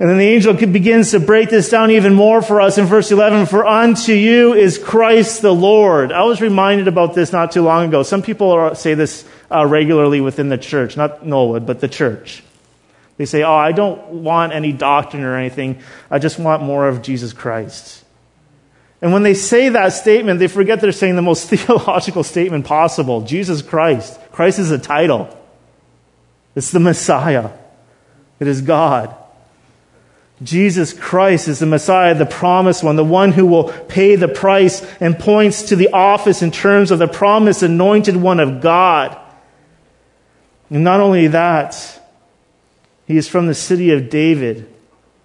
And 0.00 0.08
then 0.08 0.18
the 0.18 0.28
angel 0.28 0.54
begins 0.54 1.10
to 1.10 1.18
break 1.18 1.50
this 1.50 1.70
down 1.70 1.90
even 1.90 2.14
more 2.14 2.40
for 2.40 2.60
us 2.60 2.78
in 2.78 2.84
verse 2.84 3.10
11. 3.10 3.46
For 3.46 3.66
unto 3.66 4.12
you 4.12 4.54
is 4.54 4.78
Christ 4.78 5.42
the 5.42 5.52
Lord. 5.52 6.12
I 6.12 6.22
was 6.22 6.40
reminded 6.40 6.86
about 6.86 7.14
this 7.14 7.32
not 7.32 7.50
too 7.50 7.62
long 7.62 7.88
ago. 7.88 8.04
Some 8.04 8.22
people 8.22 8.76
say 8.76 8.94
this 8.94 9.24
uh, 9.50 9.66
regularly 9.66 10.20
within 10.20 10.50
the 10.50 10.58
church, 10.58 10.96
not 10.96 11.24
Knollwood, 11.24 11.66
but 11.66 11.80
the 11.80 11.88
church. 11.88 12.44
They 13.16 13.26
say, 13.26 13.42
Oh, 13.42 13.54
I 13.54 13.72
don't 13.72 14.22
want 14.22 14.52
any 14.52 14.72
doctrine 14.72 15.24
or 15.24 15.36
anything. 15.36 15.80
I 16.08 16.20
just 16.20 16.38
want 16.38 16.62
more 16.62 16.86
of 16.86 17.02
Jesus 17.02 17.32
Christ. 17.32 18.04
And 19.02 19.12
when 19.12 19.24
they 19.24 19.34
say 19.34 19.68
that 19.70 19.88
statement, 19.88 20.38
they 20.38 20.48
forget 20.48 20.80
they're 20.80 20.92
saying 20.92 21.16
the 21.16 21.22
most 21.22 21.48
theological 21.50 22.22
statement 22.22 22.66
possible 22.66 23.22
Jesus 23.22 23.62
Christ. 23.62 24.18
Christ 24.30 24.60
is 24.60 24.70
a 24.70 24.78
title, 24.78 25.36
it's 26.54 26.70
the 26.70 26.80
Messiah, 26.80 27.50
it 28.38 28.46
is 28.46 28.62
God. 28.62 29.16
Jesus 30.42 30.92
Christ 30.92 31.48
is 31.48 31.58
the 31.58 31.66
Messiah, 31.66 32.14
the 32.14 32.26
promised 32.26 32.84
one, 32.84 32.96
the 32.96 33.04
one 33.04 33.32
who 33.32 33.44
will 33.46 33.72
pay 33.88 34.14
the 34.14 34.28
price 34.28 34.86
and 35.00 35.18
points 35.18 35.62
to 35.64 35.76
the 35.76 35.88
office 35.88 36.42
in 36.42 36.50
terms 36.50 36.90
of 36.90 37.00
the 37.00 37.08
promised 37.08 37.62
anointed 37.62 38.16
one 38.16 38.38
of 38.38 38.60
God. 38.60 39.18
And 40.70 40.84
not 40.84 41.00
only 41.00 41.26
that, 41.28 42.00
he 43.06 43.16
is 43.16 43.26
from 43.26 43.46
the 43.46 43.54
city 43.54 43.90
of 43.90 44.10
David. 44.10 44.72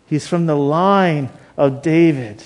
He's 0.07 0.27
from 0.27 0.45
the 0.45 0.55
line 0.55 1.29
of 1.57 1.81
David. 1.81 2.41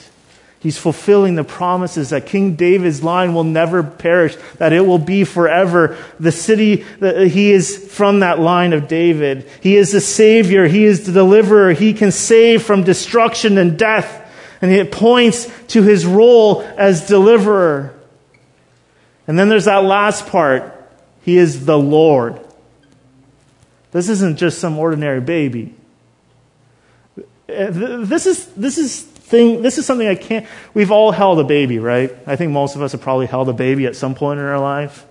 He's 0.67 0.77
fulfilling 0.77 1.35
the 1.35 1.45
promises 1.45 2.09
that 2.09 2.25
King 2.25 2.57
David's 2.57 3.01
line 3.01 3.33
will 3.33 3.45
never 3.45 3.81
perish, 3.81 4.35
that 4.57 4.73
it 4.73 4.81
will 4.81 4.97
be 4.97 5.23
forever. 5.23 5.97
The 6.19 6.33
city, 6.33 6.83
that 6.99 7.27
he 7.27 7.53
is 7.53 7.89
from 7.93 8.19
that 8.19 8.37
line 8.37 8.73
of 8.73 8.89
David. 8.89 9.49
He 9.61 9.77
is 9.77 9.93
the 9.93 10.01
Savior. 10.01 10.67
He 10.67 10.83
is 10.83 11.05
the 11.05 11.13
deliverer. 11.13 11.71
He 11.71 11.93
can 11.93 12.11
save 12.11 12.63
from 12.63 12.83
destruction 12.83 13.57
and 13.57 13.79
death. 13.79 14.29
And 14.61 14.69
it 14.69 14.91
points 14.91 15.49
to 15.67 15.83
his 15.83 16.05
role 16.05 16.61
as 16.75 17.07
deliverer. 17.07 17.97
And 19.25 19.39
then 19.39 19.47
there's 19.47 19.63
that 19.63 19.85
last 19.85 20.27
part. 20.27 20.73
He 21.21 21.37
is 21.37 21.65
the 21.65 21.79
Lord. 21.79 22.41
This 23.93 24.09
isn't 24.09 24.35
just 24.35 24.59
some 24.59 24.77
ordinary 24.77 25.21
baby. 25.21 25.75
Uh, 27.17 27.23
this 27.69 28.25
is, 28.25 28.47
this 28.47 28.77
is 28.77 29.07
thing, 29.27 29.61
this 29.61 29.77
is 29.77 29.85
something 29.85 30.07
I 30.07 30.15
can't, 30.15 30.45
we've 30.73 30.91
all 30.91 31.11
held 31.11 31.39
a 31.39 31.43
baby, 31.43 31.79
right? 31.79 32.15
I 32.25 32.37
think 32.37 32.53
most 32.53 32.75
of 32.75 32.81
us 32.81 32.93
have 32.93 33.01
probably 33.01 33.25
held 33.25 33.49
a 33.49 33.53
baby 33.53 33.85
at 33.85 33.95
some 33.95 34.15
point 34.15 34.39
in 34.39 34.45
our 34.45 34.59
life, 34.59 35.05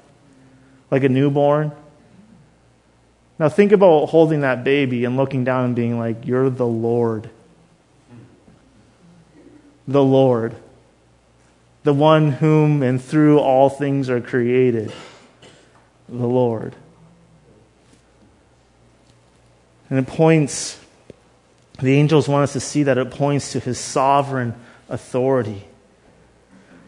like 0.91 1.05
a 1.05 1.09
newborn. 1.09 1.73
Now 3.39 3.51
think 3.51 3.73
about 3.73 4.07
holding 4.07 4.41
that 4.41 4.65
baby 4.65 5.05
and 5.05 5.19
looking 5.19 5.45
down 5.45 5.67
and 5.67 5.77
being 5.77 5.99
like, 5.99 6.27
You're 6.27 6.49
the 6.49 6.67
Lord. 6.67 7.29
The 9.87 10.03
Lord. 10.03 10.57
The 11.83 11.93
one 11.93 12.33
whom 12.33 12.83
and 12.83 13.01
through 13.01 13.39
all 13.39 13.69
things 13.69 14.09
are 14.09 14.23
created. 14.23 14.93
The 16.09 16.27
Lord. 16.27 16.75
And 19.91 19.99
it 19.99 20.07
points, 20.07 20.81
the 21.79 21.95
angels 21.95 22.29
want 22.29 22.45
us 22.45 22.53
to 22.55 22.61
see 22.61 22.85
that 22.85 22.99
it 22.99 23.11
points 23.11 23.53
to 23.53 23.61
his 23.61 23.79
sovereign 23.79 24.55
authority. 24.89 25.67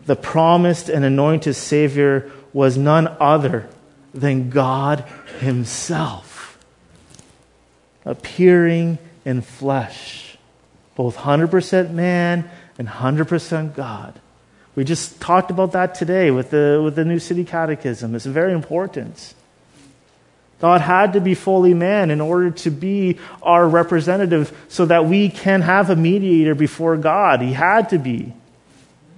The 0.07 0.17
promised 0.17 0.89
and 0.89 1.05
anointed 1.05 1.55
Savior 1.55 2.31
was 2.53 2.79
none 2.79 3.09
other 3.21 3.69
than 4.15 4.51
God 4.51 5.05
Himself, 5.41 6.59
appearing 8.05 8.99
in 9.25 9.43
flesh, 9.43 10.39
both 10.97 11.19
100% 11.19 11.91
man 11.91 12.51
and 12.79 12.89
100% 12.89 13.75
God. 13.75 14.19
We 14.75 14.85
just 14.85 15.21
talked 15.21 15.51
about 15.51 15.73
that 15.73 15.95
today 15.95 16.31
with 16.31 16.51
the, 16.51 16.81
with 16.83 16.95
the 16.95 17.05
New 17.05 17.19
City 17.19 17.45
Catechism. 17.45 18.15
It's 18.15 18.25
very 18.25 18.53
important. 18.53 19.35
God 20.61 20.81
had 20.81 21.13
to 21.13 21.21
be 21.21 21.35
fully 21.35 21.75
man 21.75 22.11
in 22.11 22.21
order 22.21 22.51
to 22.51 22.71
be 22.71 23.19
our 23.43 23.69
representative 23.69 24.57
so 24.69 24.87
that 24.87 25.07
we 25.07 25.29
can 25.29 25.63
have 25.63 25.89
a 25.89 25.97
mediator 25.97 26.55
before 26.55 26.97
God. 26.97 27.41
He 27.41 27.53
had 27.53 27.91
to 27.91 27.99
be. 27.99 28.33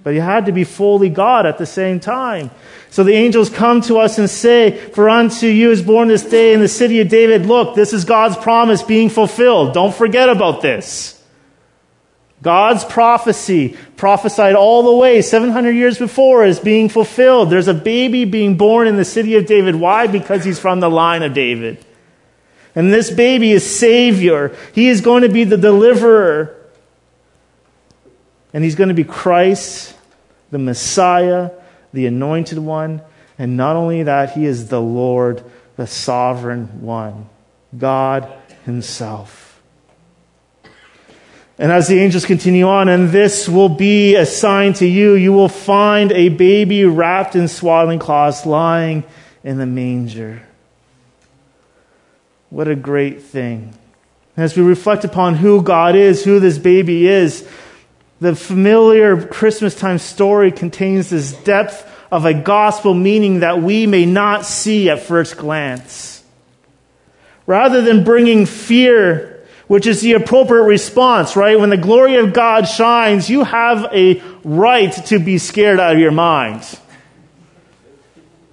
But 0.03 0.13
he 0.13 0.19
had 0.19 0.47
to 0.47 0.51
be 0.51 0.63
fully 0.63 1.09
God 1.09 1.45
at 1.45 1.57
the 1.57 1.65
same 1.65 1.99
time. 1.99 2.49
So 2.89 3.03
the 3.03 3.13
angels 3.13 3.49
come 3.49 3.81
to 3.81 3.99
us 3.99 4.17
and 4.17 4.29
say, 4.29 4.77
For 4.77 5.09
unto 5.09 5.47
you 5.47 5.71
is 5.71 5.81
born 5.81 6.07
this 6.07 6.23
day 6.23 6.53
in 6.53 6.59
the 6.59 6.67
city 6.67 7.01
of 7.01 7.09
David. 7.09 7.45
Look, 7.45 7.75
this 7.75 7.93
is 7.93 8.05
God's 8.05 8.35
promise 8.37 8.81
being 8.81 9.09
fulfilled. 9.09 9.73
Don't 9.73 9.93
forget 9.93 10.29
about 10.29 10.61
this. 10.61 11.20
God's 12.41 12.83
prophecy, 12.83 13.77
prophesied 13.97 14.55
all 14.55 14.83
the 14.83 14.95
way 14.95 15.21
700 15.21 15.71
years 15.71 15.99
before, 15.99 16.43
is 16.43 16.59
being 16.59 16.89
fulfilled. 16.89 17.49
There's 17.49 17.67
a 17.67 17.73
baby 17.73 18.25
being 18.25 18.57
born 18.57 18.87
in 18.87 18.95
the 18.95 19.05
city 19.05 19.35
of 19.35 19.45
David. 19.45 19.75
Why? 19.75 20.07
Because 20.07 20.43
he's 20.43 20.59
from 20.59 20.79
the 20.79 20.89
line 20.89 21.21
of 21.21 21.33
David. 21.33 21.85
And 22.73 22.91
this 22.91 23.11
baby 23.11 23.51
is 23.51 23.79
Savior. 23.79 24.55
He 24.73 24.87
is 24.87 25.01
going 25.01 25.21
to 25.23 25.29
be 25.29 25.43
the 25.43 25.57
deliverer. 25.57 26.57
And 28.53 28.63
he's 28.63 28.75
going 28.75 28.89
to 28.89 28.95
be 28.95 29.03
Christ, 29.03 29.95
the 30.49 30.57
Messiah, 30.57 31.51
the 31.93 32.07
anointed 32.07 32.57
one. 32.57 33.01
And 33.37 33.55
not 33.55 33.75
only 33.75 34.03
that, 34.03 34.31
he 34.33 34.45
is 34.45 34.67
the 34.69 34.81
Lord, 34.81 35.43
the 35.75 35.87
sovereign 35.87 36.81
one, 36.81 37.29
God 37.77 38.31
himself. 38.65 39.40
And 41.61 41.71
as 41.71 41.87
the 41.87 41.99
angels 41.99 42.25
continue 42.25 42.67
on, 42.67 42.89
and 42.89 43.09
this 43.09 43.47
will 43.47 43.69
be 43.69 44.15
a 44.15 44.25
sign 44.25 44.73
to 44.73 44.87
you, 44.87 45.13
you 45.13 45.31
will 45.31 45.47
find 45.47 46.11
a 46.11 46.29
baby 46.29 46.85
wrapped 46.85 47.35
in 47.35 47.47
swaddling 47.47 47.99
cloths 47.99 48.47
lying 48.47 49.03
in 49.43 49.59
the 49.59 49.67
manger. 49.67 50.41
What 52.49 52.67
a 52.67 52.75
great 52.75 53.21
thing. 53.21 53.75
As 54.35 54.57
we 54.57 54.63
reflect 54.63 55.05
upon 55.05 55.35
who 55.35 55.61
God 55.61 55.95
is, 55.95 56.23
who 56.23 56.39
this 56.39 56.57
baby 56.57 57.07
is, 57.07 57.47
the 58.19 58.35
familiar 58.35 59.23
Christmas 59.27 59.75
time 59.75 59.99
story 59.99 60.51
contains 60.51 61.11
this 61.11 61.31
depth 61.31 61.87
of 62.11 62.25
a 62.25 62.33
gospel 62.33 62.95
meaning 62.95 63.41
that 63.41 63.61
we 63.61 63.85
may 63.85 64.07
not 64.07 64.47
see 64.47 64.89
at 64.89 65.03
first 65.03 65.37
glance. 65.37 66.23
Rather 67.45 67.83
than 67.83 68.03
bringing 68.03 68.47
fear 68.47 69.30
which 69.71 69.87
is 69.87 70.01
the 70.01 70.11
appropriate 70.11 70.63
response, 70.63 71.37
right? 71.37 71.57
When 71.57 71.69
the 71.69 71.77
glory 71.77 72.17
of 72.17 72.33
God 72.33 72.67
shines, 72.67 73.29
you 73.29 73.45
have 73.45 73.85
a 73.93 74.21
right 74.43 74.91
to 75.05 75.17
be 75.17 75.37
scared 75.37 75.79
out 75.79 75.93
of 75.93 75.99
your 75.99 76.11
mind. 76.11 76.67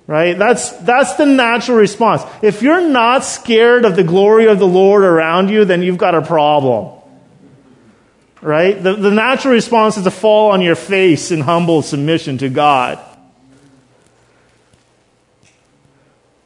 Right? 0.06 0.38
That's, 0.38 0.70
that's 0.76 1.14
the 1.14 1.26
natural 1.26 1.76
response. 1.76 2.22
If 2.40 2.62
you're 2.62 2.88
not 2.88 3.24
scared 3.24 3.84
of 3.84 3.96
the 3.96 4.04
glory 4.04 4.46
of 4.46 4.60
the 4.60 4.66
Lord 4.68 5.02
around 5.02 5.50
you, 5.50 5.64
then 5.64 5.82
you've 5.82 5.98
got 5.98 6.14
a 6.14 6.22
problem. 6.22 7.02
Right? 8.40 8.80
The, 8.80 8.94
the 8.94 9.10
natural 9.10 9.54
response 9.54 9.96
is 9.96 10.04
to 10.04 10.12
fall 10.12 10.52
on 10.52 10.62
your 10.62 10.76
face 10.76 11.32
in 11.32 11.40
humble 11.40 11.82
submission 11.82 12.38
to 12.38 12.48
God. 12.48 13.04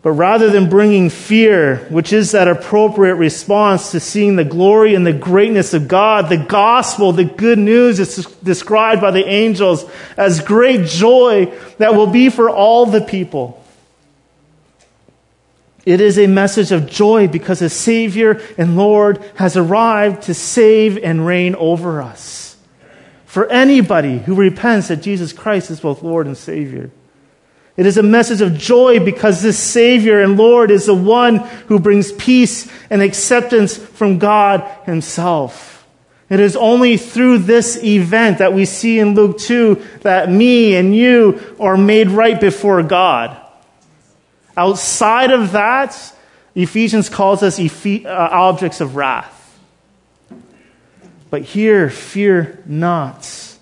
But 0.02 0.12
rather 0.12 0.50
than 0.50 0.68
bringing 0.68 1.10
fear, 1.10 1.76
which 1.88 2.12
is 2.12 2.32
that 2.32 2.48
appropriate 2.48 3.14
response 3.14 3.92
to 3.92 4.00
seeing 4.00 4.34
the 4.34 4.44
glory 4.44 4.96
and 4.96 5.06
the 5.06 5.12
greatness 5.12 5.74
of 5.74 5.86
God, 5.86 6.28
the 6.28 6.38
gospel, 6.38 7.12
the 7.12 7.24
good 7.24 7.58
news 7.58 8.00
is 8.00 8.26
described 8.42 9.00
by 9.00 9.12
the 9.12 9.24
angels 9.24 9.88
as 10.16 10.40
great 10.40 10.86
joy 10.86 11.56
that 11.78 11.94
will 11.94 12.08
be 12.08 12.30
for 12.30 12.50
all 12.50 12.86
the 12.86 13.00
people. 13.00 13.62
It 15.84 16.00
is 16.00 16.18
a 16.18 16.26
message 16.26 16.72
of 16.72 16.88
joy 16.88 17.28
because 17.28 17.62
a 17.62 17.68
Savior 17.68 18.40
and 18.58 18.76
Lord 18.76 19.22
has 19.36 19.56
arrived 19.56 20.24
to 20.24 20.34
save 20.34 20.98
and 20.98 21.24
reign 21.24 21.54
over 21.54 22.02
us. 22.02 22.56
For 23.26 23.48
anybody 23.48 24.18
who 24.18 24.34
repents 24.34 24.88
that 24.88 24.96
Jesus 24.96 25.32
Christ 25.32 25.70
is 25.70 25.80
both 25.80 26.02
Lord 26.02 26.26
and 26.26 26.36
Savior. 26.36 26.90
It 27.76 27.86
is 27.86 27.96
a 27.96 28.02
message 28.02 28.40
of 28.42 28.58
joy 28.58 29.00
because 29.00 29.42
this 29.42 29.58
Savior 29.58 30.20
and 30.20 30.36
Lord 30.36 30.70
is 30.70 30.86
the 30.86 30.94
one 30.94 31.36
who 31.68 31.78
brings 31.78 32.12
peace 32.12 32.70
and 32.90 33.00
acceptance 33.00 33.76
from 33.76 34.18
God 34.18 34.60
Himself. 34.84 35.86
It 36.28 36.40
is 36.40 36.56
only 36.56 36.96
through 36.96 37.38
this 37.38 37.82
event 37.82 38.38
that 38.38 38.52
we 38.52 38.64
see 38.64 38.98
in 38.98 39.14
Luke 39.14 39.38
2 39.38 39.82
that 40.00 40.30
me 40.30 40.76
and 40.76 40.94
you 40.94 41.56
are 41.60 41.76
made 41.76 42.08
right 42.08 42.40
before 42.40 42.82
God. 42.82 43.38
Outside 44.56 45.30
of 45.30 45.52
that, 45.52 46.14
Ephesians 46.54 47.08
calls 47.08 47.42
us 47.42 47.58
uh, 47.58 48.08
objects 48.08 48.80
of 48.80 48.96
wrath. 48.96 49.38
But 51.30 51.42
here, 51.42 51.88
fear 51.88 52.62
not. 52.66 53.56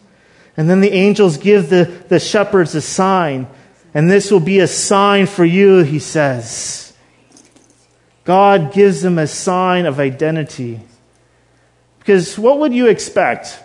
And 0.57 0.69
then 0.69 0.81
the 0.81 0.93
angels 0.93 1.39
give 1.39 1.71
the, 1.71 1.85
the 2.09 2.19
shepherds 2.19 2.75
a 2.75 2.81
sign. 2.81 3.47
And 3.93 4.11
this 4.11 4.31
will 4.31 4.41
be 4.41 4.61
a 4.61 4.67
sign 4.67 5.27
for 5.27 5.45
you, 5.45 5.79
he 5.79 5.99
says. 5.99 6.93
God 8.25 8.73
gives 8.73 9.03
them 9.03 9.19
a 9.19 9.27
sign 9.27 9.87
of 9.87 9.99
identity. 9.99 10.81
Because 11.99 12.39
what 12.39 12.59
would 12.61 12.73
you 12.73 12.87
expect? 12.87 13.59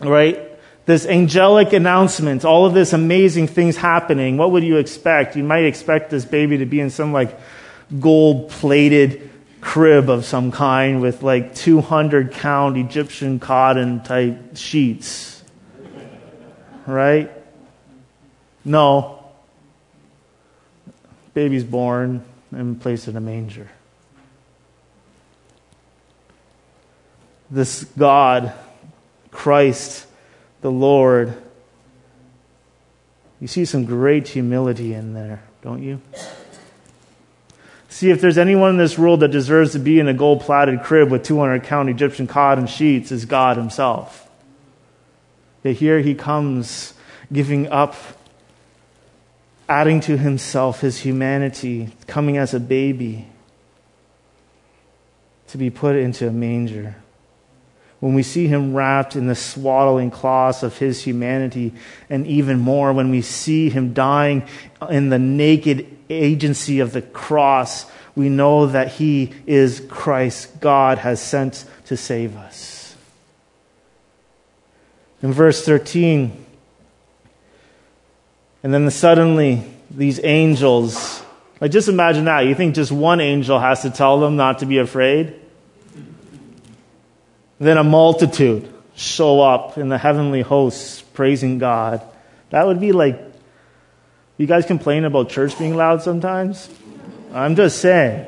Right? 0.00 0.40
This 0.84 1.06
angelic 1.06 1.72
announcement, 1.72 2.44
all 2.44 2.66
of 2.66 2.74
this 2.74 2.92
amazing 2.92 3.46
things 3.46 3.76
happening. 3.76 4.36
What 4.36 4.50
would 4.50 4.64
you 4.64 4.78
expect? 4.78 5.36
You 5.36 5.44
might 5.44 5.64
expect 5.64 6.10
this 6.10 6.24
baby 6.24 6.58
to 6.58 6.66
be 6.66 6.80
in 6.80 6.90
some 6.90 7.12
like 7.12 7.38
gold 8.00 8.50
plated 8.50 9.30
crib 9.60 10.10
of 10.10 10.24
some 10.24 10.50
kind 10.50 11.00
with 11.00 11.22
like 11.22 11.54
200 11.54 12.32
count 12.32 12.76
Egyptian 12.76 13.38
cotton 13.38 14.02
type 14.02 14.56
sheets. 14.56 15.44
Right? 16.84 17.30
No. 18.64 19.24
Baby's 21.34 21.64
born 21.64 22.24
and 22.50 22.80
placed 22.80 23.08
in 23.08 23.16
a 23.16 23.20
manger. 23.20 23.70
This 27.50 27.84
God, 27.98 28.52
Christ, 29.30 30.06
the 30.60 30.70
Lord, 30.70 31.34
you 33.40 33.48
see 33.48 33.64
some 33.64 33.84
great 33.84 34.28
humility 34.28 34.94
in 34.94 35.14
there, 35.14 35.42
don't 35.62 35.82
you? 35.82 36.00
See 37.88 38.10
if 38.10 38.20
there's 38.20 38.38
anyone 38.38 38.70
in 38.70 38.76
this 38.78 38.96
world 38.96 39.20
that 39.20 39.28
deserves 39.28 39.72
to 39.72 39.78
be 39.78 40.00
in 40.00 40.08
a 40.08 40.14
gold 40.14 40.40
plated 40.40 40.82
crib 40.82 41.10
with 41.10 41.24
200 41.24 41.62
count 41.64 41.90
Egyptian 41.90 42.26
cotton 42.26 42.66
sheets 42.66 43.12
is 43.12 43.26
God 43.26 43.56
Himself. 43.56 44.30
Yet 45.62 45.76
here 45.76 46.00
He 46.00 46.14
comes 46.14 46.94
giving 47.32 47.68
up, 47.68 47.94
adding 49.68 50.00
to 50.00 50.16
Himself 50.16 50.80
His 50.80 50.98
humanity, 50.98 51.90
coming 52.06 52.36
as 52.36 52.54
a 52.54 52.60
baby 52.60 53.26
to 55.48 55.58
be 55.58 55.70
put 55.70 55.96
into 55.96 56.26
a 56.26 56.32
manger. 56.32 56.96
When 58.00 58.14
we 58.14 58.22
see 58.22 58.48
Him 58.48 58.74
wrapped 58.74 59.14
in 59.14 59.26
the 59.26 59.34
swaddling 59.34 60.10
cloths 60.10 60.62
of 60.62 60.78
His 60.78 61.04
humanity, 61.04 61.72
and 62.10 62.26
even 62.26 62.58
more 62.58 62.92
when 62.92 63.10
we 63.10 63.22
see 63.22 63.70
Him 63.70 63.92
dying 63.94 64.46
in 64.90 65.08
the 65.08 65.18
naked 65.18 65.86
agency 66.10 66.80
of 66.80 66.92
the 66.92 67.02
cross, 67.02 67.86
we 68.16 68.28
know 68.28 68.66
that 68.66 68.88
He 68.92 69.32
is 69.46 69.80
Christ, 69.88 70.60
God 70.60 70.98
has 70.98 71.20
sent 71.20 71.64
to 71.86 71.96
save 71.96 72.36
us. 72.36 72.96
In 75.22 75.32
verse 75.32 75.64
13, 75.64 76.44
and 78.62 78.72
then 78.72 78.90
suddenly 78.90 79.62
these 79.90 80.20
angels, 80.22 81.22
like 81.60 81.70
just 81.70 81.88
imagine 81.88 82.26
that. 82.26 82.40
You 82.40 82.54
think 82.54 82.74
just 82.74 82.92
one 82.92 83.20
angel 83.20 83.58
has 83.58 83.82
to 83.82 83.90
tell 83.90 84.20
them 84.20 84.36
not 84.36 84.60
to 84.60 84.66
be 84.66 84.78
afraid? 84.78 85.34
Then 87.58 87.76
a 87.76 87.84
multitude 87.84 88.72
show 88.94 89.40
up 89.40 89.78
in 89.78 89.88
the 89.88 89.98
heavenly 89.98 90.42
hosts 90.42 91.02
praising 91.02 91.58
God. 91.58 92.02
That 92.50 92.66
would 92.66 92.80
be 92.80 92.92
like 92.92 93.20
you 94.36 94.46
guys 94.46 94.66
complain 94.66 95.04
about 95.04 95.28
church 95.28 95.58
being 95.58 95.76
loud 95.76 96.02
sometimes? 96.02 96.68
I'm 97.32 97.54
just 97.54 97.78
saying. 97.78 98.26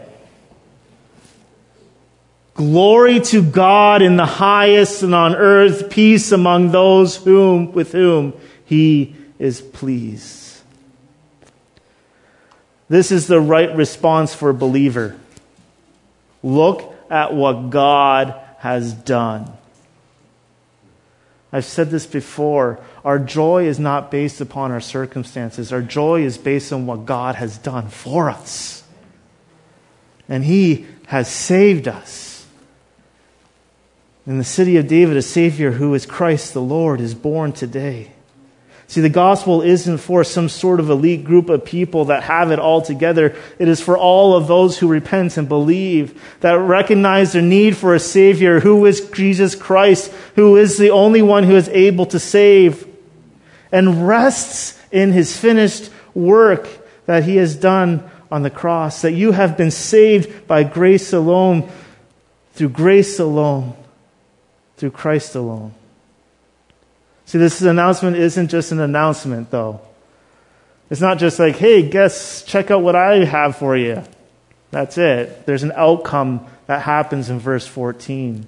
Glory 2.54 3.18
to 3.20 3.42
God 3.42 4.00
in 4.00 4.16
the 4.16 4.26
highest 4.26 5.02
and 5.02 5.14
on 5.14 5.34
earth 5.34 5.90
peace 5.90 6.30
among 6.30 6.70
those 6.70 7.16
whom 7.16 7.72
with 7.72 7.90
whom 7.90 8.32
he 8.64 9.16
is 9.38 9.60
pleased. 9.60 10.60
This 12.88 13.10
is 13.10 13.26
the 13.26 13.40
right 13.40 13.74
response 13.74 14.34
for 14.34 14.50
a 14.50 14.54
believer. 14.54 15.18
Look 16.42 16.94
at 17.10 17.34
what 17.34 17.70
God 17.70 18.40
has 18.58 18.92
done. 18.92 19.50
I've 21.52 21.64
said 21.64 21.90
this 21.90 22.06
before. 22.06 22.80
Our 23.04 23.18
joy 23.18 23.66
is 23.66 23.78
not 23.78 24.10
based 24.10 24.40
upon 24.40 24.72
our 24.72 24.80
circumstances. 24.80 25.72
Our 25.72 25.82
joy 25.82 26.22
is 26.22 26.36
based 26.36 26.72
on 26.72 26.84
what 26.86 27.06
God 27.06 27.36
has 27.36 27.58
done 27.58 27.88
for 27.88 28.28
us. 28.28 28.82
And 30.28 30.44
He 30.44 30.86
has 31.06 31.28
saved 31.28 31.86
us. 31.86 32.46
In 34.26 34.38
the 34.38 34.44
city 34.44 34.76
of 34.78 34.88
David, 34.88 35.16
a 35.16 35.22
Savior 35.22 35.72
who 35.72 35.94
is 35.94 36.06
Christ 36.06 36.54
the 36.54 36.62
Lord 36.62 37.00
is 37.00 37.14
born 37.14 37.52
today. 37.52 38.13
See, 38.86 39.00
the 39.00 39.08
gospel 39.08 39.62
isn't 39.62 39.98
for 39.98 40.24
some 40.24 40.48
sort 40.48 40.78
of 40.78 40.90
elite 40.90 41.24
group 41.24 41.48
of 41.48 41.64
people 41.64 42.06
that 42.06 42.24
have 42.24 42.50
it 42.50 42.58
all 42.58 42.82
together. 42.82 43.34
It 43.58 43.66
is 43.66 43.80
for 43.80 43.96
all 43.96 44.34
of 44.34 44.46
those 44.46 44.78
who 44.78 44.88
repent 44.88 45.36
and 45.36 45.48
believe, 45.48 46.20
that 46.40 46.52
recognize 46.52 47.32
their 47.32 47.42
need 47.42 47.76
for 47.76 47.94
a 47.94 48.00
Savior 48.00 48.60
who 48.60 48.84
is 48.84 49.08
Jesus 49.10 49.54
Christ, 49.54 50.12
who 50.34 50.56
is 50.56 50.76
the 50.76 50.90
only 50.90 51.22
one 51.22 51.44
who 51.44 51.56
is 51.56 51.68
able 51.70 52.06
to 52.06 52.18
save, 52.18 52.86
and 53.72 54.06
rests 54.06 54.78
in 54.92 55.12
his 55.12 55.36
finished 55.36 55.90
work 56.14 56.68
that 57.06 57.24
he 57.24 57.36
has 57.36 57.56
done 57.56 58.08
on 58.30 58.42
the 58.42 58.50
cross. 58.50 59.02
That 59.02 59.12
you 59.12 59.32
have 59.32 59.56
been 59.56 59.70
saved 59.70 60.46
by 60.46 60.62
grace 60.62 61.12
alone, 61.12 61.70
through 62.52 62.68
grace 62.68 63.18
alone, 63.18 63.74
through 64.76 64.90
Christ 64.90 65.34
alone. 65.34 65.74
See, 67.26 67.38
this 67.38 67.60
announcement 67.62 68.16
isn't 68.16 68.48
just 68.48 68.72
an 68.72 68.80
announcement, 68.80 69.50
though. 69.50 69.80
It's 70.90 71.00
not 71.00 71.18
just 71.18 71.38
like, 71.38 71.56
hey, 71.56 71.88
guess, 71.88 72.42
check 72.42 72.70
out 72.70 72.82
what 72.82 72.94
I 72.94 73.24
have 73.24 73.56
for 73.56 73.76
you. 73.76 74.02
That's 74.70 74.98
it. 74.98 75.46
There's 75.46 75.62
an 75.62 75.72
outcome 75.74 76.46
that 76.66 76.82
happens 76.82 77.30
in 77.30 77.38
verse 77.38 77.66
14. 77.66 78.46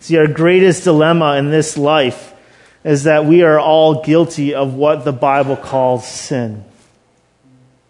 See, 0.00 0.16
our 0.16 0.26
greatest 0.26 0.84
dilemma 0.84 1.36
in 1.36 1.50
this 1.50 1.76
life 1.76 2.34
is 2.84 3.04
that 3.04 3.24
we 3.24 3.42
are 3.42 3.60
all 3.60 4.02
guilty 4.02 4.54
of 4.54 4.74
what 4.74 5.04
the 5.04 5.12
Bible 5.12 5.56
calls 5.56 6.06
sin. 6.06 6.64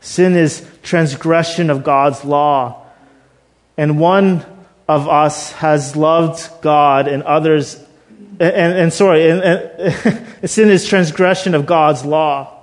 Sin 0.00 0.36
is 0.36 0.68
transgression 0.82 1.70
of 1.70 1.84
God's 1.84 2.24
law. 2.24 2.86
And 3.76 3.98
one 3.98 4.44
of 4.88 5.08
us 5.08 5.52
has 5.52 5.96
loved 5.96 6.50
God 6.60 7.08
and 7.08 7.22
others 7.22 7.82
and, 8.42 8.78
and 8.78 8.92
sorry, 8.92 9.31
and, 9.31 9.40
and 9.40 10.50
sin 10.50 10.68
is 10.68 10.85
transgression 10.87 11.55
of 11.55 11.66
God's 11.66 12.05
law 12.05 12.61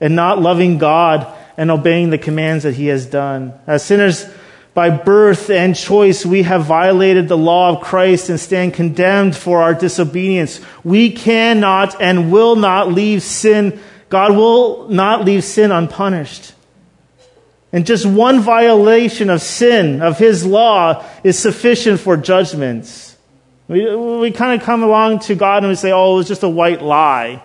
and 0.00 0.14
not 0.14 0.40
loving 0.40 0.78
God 0.78 1.26
and 1.56 1.70
obeying 1.70 2.10
the 2.10 2.18
commands 2.18 2.64
that 2.64 2.74
He 2.74 2.88
has 2.88 3.06
done. 3.06 3.54
As 3.66 3.84
sinners, 3.84 4.26
by 4.74 4.90
birth 4.90 5.50
and 5.50 5.74
choice, 5.74 6.26
we 6.26 6.42
have 6.42 6.64
violated 6.64 7.28
the 7.28 7.38
law 7.38 7.70
of 7.76 7.82
Christ 7.82 8.28
and 8.28 8.38
stand 8.38 8.74
condemned 8.74 9.36
for 9.36 9.62
our 9.62 9.72
disobedience. 9.72 10.60
We 10.82 11.12
cannot 11.12 12.02
and 12.02 12.30
will 12.32 12.56
not 12.56 12.92
leave 12.92 13.22
sin. 13.22 13.80
God 14.10 14.36
will 14.36 14.88
not 14.88 15.24
leave 15.24 15.44
sin 15.44 15.70
unpunished. 15.70 16.52
And 17.72 17.86
just 17.86 18.04
one 18.04 18.40
violation 18.40 19.30
of 19.30 19.40
sin, 19.40 20.02
of 20.02 20.18
His 20.18 20.44
law, 20.44 21.04
is 21.22 21.38
sufficient 21.38 22.00
for 22.00 22.16
judgments. 22.16 23.13
We, 23.68 23.94
we 23.96 24.30
kind 24.30 24.60
of 24.60 24.66
come 24.66 24.82
along 24.82 25.20
to 25.20 25.34
God 25.34 25.62
and 25.62 25.68
we 25.70 25.74
say, 25.74 25.92
oh, 25.92 26.14
it 26.14 26.16
was 26.16 26.28
just 26.28 26.42
a 26.42 26.48
white 26.48 26.82
lie. 26.82 27.42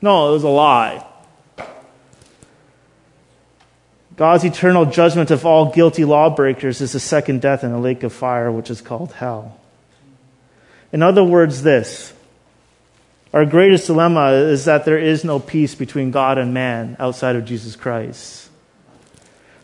No, 0.00 0.30
it 0.30 0.32
was 0.32 0.44
a 0.44 0.48
lie. 0.48 1.04
God's 4.16 4.44
eternal 4.44 4.86
judgment 4.86 5.30
of 5.30 5.44
all 5.44 5.72
guilty 5.72 6.04
lawbreakers 6.04 6.80
is 6.80 6.92
the 6.92 7.00
second 7.00 7.42
death 7.42 7.64
in 7.64 7.72
the 7.72 7.78
lake 7.78 8.02
of 8.02 8.12
fire, 8.12 8.50
which 8.50 8.70
is 8.70 8.80
called 8.80 9.12
hell. 9.12 9.60
In 10.92 11.02
other 11.02 11.24
words, 11.24 11.62
this 11.62 12.12
our 13.34 13.44
greatest 13.44 13.88
dilemma 13.88 14.30
is 14.30 14.64
that 14.64 14.86
there 14.86 14.98
is 14.98 15.22
no 15.22 15.38
peace 15.38 15.74
between 15.74 16.10
God 16.10 16.38
and 16.38 16.54
man 16.54 16.96
outside 16.98 17.36
of 17.36 17.44
Jesus 17.44 17.76
Christ. 17.76 18.45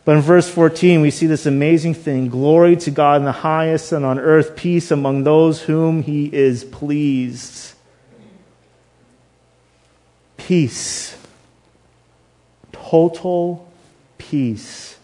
But 0.04 0.16
in 0.16 0.22
verse 0.22 0.48
14, 0.48 1.00
we 1.00 1.10
see 1.10 1.26
this 1.26 1.46
amazing 1.46 1.94
thing 1.94 2.28
glory 2.28 2.76
to 2.76 2.90
God 2.90 3.20
in 3.20 3.24
the 3.24 3.32
highest, 3.32 3.92
and 3.92 4.04
on 4.04 4.18
earth 4.18 4.56
peace 4.56 4.90
among 4.90 5.24
those 5.24 5.62
whom 5.62 6.02
he 6.02 6.26
is 6.34 6.64
pleased. 6.64 7.74
Peace. 10.36 11.16
Total 12.72 13.68
peace. 14.18 14.98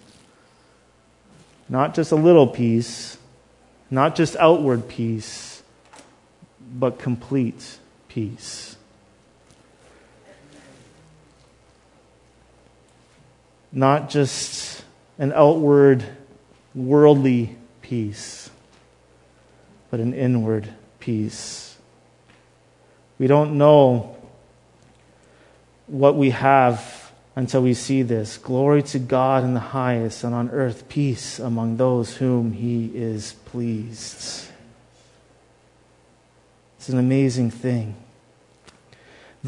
Not 1.69 1.95
just 1.95 2.11
a 2.11 2.17
little 2.17 2.47
peace, 2.47 3.19
Not 3.91 4.17
just 4.17 4.37
outward 4.37 4.89
peace, 4.89 5.63
but 6.61 6.99
complete 6.99 7.79
peace. 8.09 8.77
Not 13.73 14.11
just 14.11 14.85
an 15.19 15.33
outward 15.33 16.05
worldly 16.75 17.57
peace, 17.83 18.51
but 19.91 20.01
an 20.01 20.15
inward 20.15 20.69
peace. 21.01 21.77
We 23.19 23.27
don't 23.27 23.59
know 23.59 24.17
what 25.87 26.15
we 26.17 26.31
have 26.31 27.13
until 27.35 27.63
we 27.63 27.75
see 27.75 28.03
this. 28.03 28.37
Glory 28.39 28.83
to 28.83 28.99
God 28.99 29.45
in 29.45 29.55
the 29.55 29.61
highest, 29.61 30.25
and 30.25 30.35
on 30.35 30.51
earth 30.51 30.89
peace 30.89 31.39
among 31.39 31.77
those 31.77 32.17
whom 32.17 32.53
he 32.53 32.87
is 32.95 33.35
pleased. 33.45 34.49
It's 36.79 36.89
an 36.89 36.99
amazing 36.99 37.51
thing. 37.51 37.97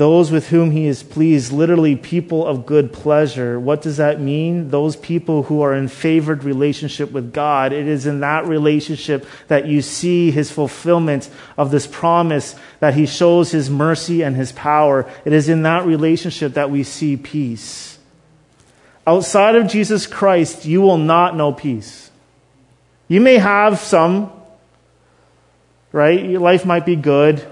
Those 0.00 0.30
with 0.30 0.48
whom 0.48 0.70
he 0.70 0.86
is 0.86 1.02
pleased, 1.02 1.52
literally 1.52 1.94
people 1.94 2.46
of 2.46 2.64
good 2.64 2.90
pleasure. 2.90 3.60
What 3.60 3.82
does 3.82 3.98
that 3.98 4.18
mean? 4.18 4.70
Those 4.70 4.96
people 4.96 5.42
who 5.42 5.60
are 5.60 5.74
in 5.74 5.88
favored 5.88 6.42
relationship 6.42 7.12
with 7.12 7.34
God. 7.34 7.74
It 7.74 7.86
is 7.86 8.06
in 8.06 8.20
that 8.20 8.46
relationship 8.46 9.26
that 9.48 9.66
you 9.66 9.82
see 9.82 10.30
his 10.30 10.50
fulfillment 10.50 11.28
of 11.58 11.70
this 11.70 11.86
promise 11.86 12.54
that 12.78 12.94
he 12.94 13.04
shows 13.04 13.50
his 13.50 13.68
mercy 13.68 14.22
and 14.22 14.36
his 14.36 14.52
power. 14.52 15.06
It 15.26 15.34
is 15.34 15.50
in 15.50 15.64
that 15.64 15.84
relationship 15.84 16.54
that 16.54 16.70
we 16.70 16.82
see 16.82 17.18
peace. 17.18 17.98
Outside 19.06 19.54
of 19.54 19.68
Jesus 19.68 20.06
Christ, 20.06 20.64
you 20.64 20.80
will 20.80 20.96
not 20.96 21.36
know 21.36 21.52
peace. 21.52 22.10
You 23.06 23.20
may 23.20 23.36
have 23.36 23.78
some, 23.78 24.32
right? 25.92 26.24
Your 26.24 26.40
life 26.40 26.64
might 26.64 26.86
be 26.86 26.96
good 26.96 27.46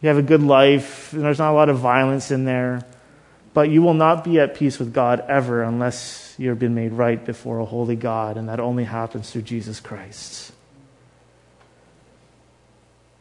you 0.00 0.08
have 0.08 0.18
a 0.18 0.22
good 0.22 0.42
life, 0.42 1.12
and 1.12 1.22
there's 1.22 1.38
not 1.38 1.52
a 1.52 1.54
lot 1.54 1.68
of 1.68 1.78
violence 1.78 2.30
in 2.30 2.44
there. 2.44 2.84
But 3.54 3.70
you 3.70 3.80
will 3.80 3.94
not 3.94 4.22
be 4.22 4.38
at 4.38 4.54
peace 4.54 4.78
with 4.78 4.92
God 4.92 5.24
ever 5.28 5.62
unless 5.62 6.34
you've 6.36 6.58
been 6.58 6.74
made 6.74 6.92
right 6.92 7.24
before 7.24 7.58
a 7.58 7.64
holy 7.64 7.96
God, 7.96 8.36
and 8.36 8.50
that 8.50 8.60
only 8.60 8.84
happens 8.84 9.30
through 9.30 9.42
Jesus 9.42 9.80
Christ. 9.80 10.52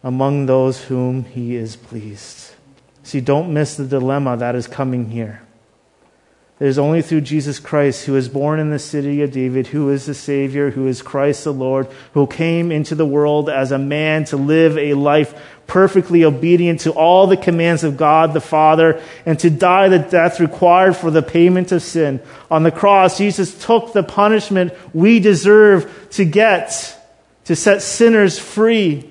Among 0.04 0.46
those 0.46 0.84
whom 0.84 1.24
he 1.24 1.56
is 1.56 1.78
pleased. 1.78 2.54
See, 3.04 3.22
don't 3.22 3.54
miss 3.54 3.78
the 3.78 3.86
dilemma 3.86 4.36
that 4.38 4.56
is 4.56 4.68
coming 4.68 5.10
here. 5.10 5.42
It 6.58 6.68
is 6.68 6.80
only 6.80 7.02
through 7.02 7.22
Jesus 7.22 7.60
Christ, 7.60 8.06
who 8.06 8.16
is 8.16 8.30
born 8.30 8.62
in 8.62 8.70
the 8.70 8.80
city 8.80 9.22
of 9.24 9.32
David, 9.32 9.68
who 9.68 9.90
is 9.90 10.06
the 10.06 10.14
Savior, 10.14 10.72
who 10.72 10.88
is 10.88 11.02
Christ 11.02 11.44
the 11.44 11.52
Lord, 11.52 11.90
who 12.14 12.28
came 12.28 12.72
into 12.72 12.96
the 12.96 13.06
world 13.06 13.50
as 13.50 13.74
a 13.74 13.78
man 13.78 14.24
to 14.26 14.38
live 14.38 14.78
a 14.78 14.94
life 14.94 15.38
perfectly 15.68 16.24
obedient 16.24 16.80
to 16.82 16.94
all 16.94 17.28
the 17.28 17.36
commands 17.36 17.84
of 17.84 17.98
God 17.98 18.34
the 18.34 18.40
Father, 18.40 19.02
and 19.26 19.38
to 19.40 19.50
die 19.50 19.90
the 19.90 20.00
death 20.00 20.40
required 20.40 20.96
for 20.96 21.12
the 21.12 21.22
payment 21.22 21.74
of 21.74 21.82
sin. 21.82 22.22
On 22.50 22.64
the 22.64 22.72
cross, 22.72 23.18
Jesus 23.18 23.62
took 23.66 23.92
the 23.92 24.04
punishment 24.04 24.72
we 24.94 25.20
deserve 25.20 26.08
to 26.12 26.24
get, 26.24 26.98
to 27.46 27.56
set 27.58 27.82
sinners 27.82 28.40
free. 28.40 29.10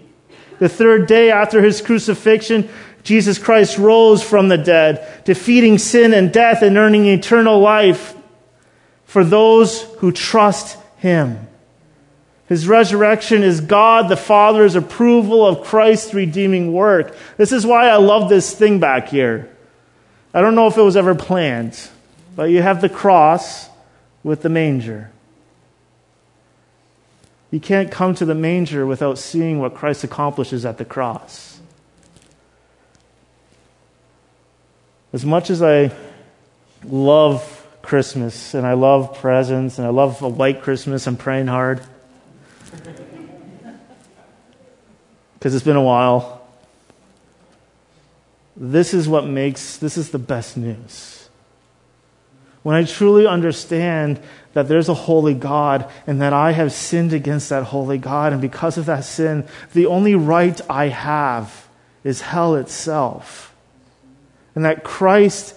The 0.61 0.69
third 0.71 1.07
day 1.07 1.31
after 1.31 1.61
his 1.61 1.83
crucifixion, 1.83 2.71
Jesus 3.05 3.39
Christ 3.39 3.79
rose 3.79 4.23
from 4.23 4.49
the 4.49 4.59
dead, 4.59 5.25
defeating 5.25 5.79
sin 5.79 6.13
and 6.13 6.33
death 6.33 6.63
and 6.63 6.77
earning 6.77 7.07
eternal 7.07 7.61
life 7.61 8.17
for 9.05 9.23
those 9.23 9.83
who 9.99 10.11
trust 10.11 10.79
him. 10.97 11.47
His 12.47 12.67
resurrection 12.67 13.43
is 13.43 13.61
God 13.61 14.09
the 14.09 14.17
Father's 14.17 14.75
approval 14.75 15.47
of 15.47 15.65
Christ's 15.65 16.15
redeeming 16.15 16.73
work. 16.73 17.17
This 17.37 17.53
is 17.53 17.65
why 17.65 17.89
I 17.89 17.97
love 17.97 18.29
this 18.29 18.55
thing 18.55 18.81
back 18.81 19.09
here. 19.09 19.55
I 20.33 20.41
don't 20.41 20.55
know 20.55 20.67
if 20.67 20.77
it 20.77 20.83
was 20.83 20.97
ever 20.97 21.15
planned, 21.15 21.79
but 22.35 22.45
you 22.45 22.61
have 22.63 22.81
the 22.81 22.89
cross 22.89 23.69
with 24.23 24.43
the 24.43 24.49
manger. 24.49 25.11
You 27.51 27.61
can't 27.61 27.91
come 27.91 28.15
to 28.17 28.25
the 28.25 28.35
manger 28.35 28.85
without 28.85 29.19
seeing 29.19 29.61
what 29.61 29.75
Christ 29.75 30.05
accomplishes 30.05 30.67
at 30.67 30.79
the 30.79 30.85
cross. 30.85 31.54
As 35.15 35.25
much 35.25 35.49
as 35.49 35.63
I 35.63 35.93
love 36.83 37.69
Christmas 37.83 38.53
and 38.53 38.67
I 38.67 38.73
love 38.73 39.17
presents 39.17 39.79
and 39.79 39.87
I 39.87 39.91
love 39.91 40.21
a 40.23 40.29
white 40.29 40.61
Christmas, 40.61 41.07
I'm 41.07 41.17
praying 41.17 41.47
hard. 41.47 41.81
Because 45.35 45.55
it's 45.55 45.65
been 45.65 45.77
a 45.77 45.83
while. 45.83 46.45
This 48.57 48.93
is 48.93 49.09
what 49.09 49.25
makes, 49.25 49.77
this 49.77 49.97
is 49.97 50.11
the 50.11 50.19
best 50.19 50.57
news. 50.57 51.29
When 52.65 52.75
I 52.75 52.83
truly 52.83 53.25
understand 53.25 54.21
that 54.55 54.67
there's 54.67 54.89
a 54.89 54.95
holy 54.95 55.35
God 55.35 55.89
and 56.09 56.21
that 56.21 56.33
I 56.33 56.51
have 56.51 56.73
sinned 56.73 57.13
against 57.13 57.51
that 57.51 57.63
holy 57.63 57.99
God, 57.99 58.33
and 58.33 58.43
because 58.43 58.79
of 58.79 58.87
that 58.87 59.05
sin, 59.05 59.47
the 59.75 59.87
only 59.87 60.17
right 60.17 60.61
I 60.69 60.89
have 60.89 61.69
is 62.03 62.21
hell 62.21 62.57
itself 62.57 63.54
and 64.55 64.65
that 64.65 64.85
Christ 64.85 65.57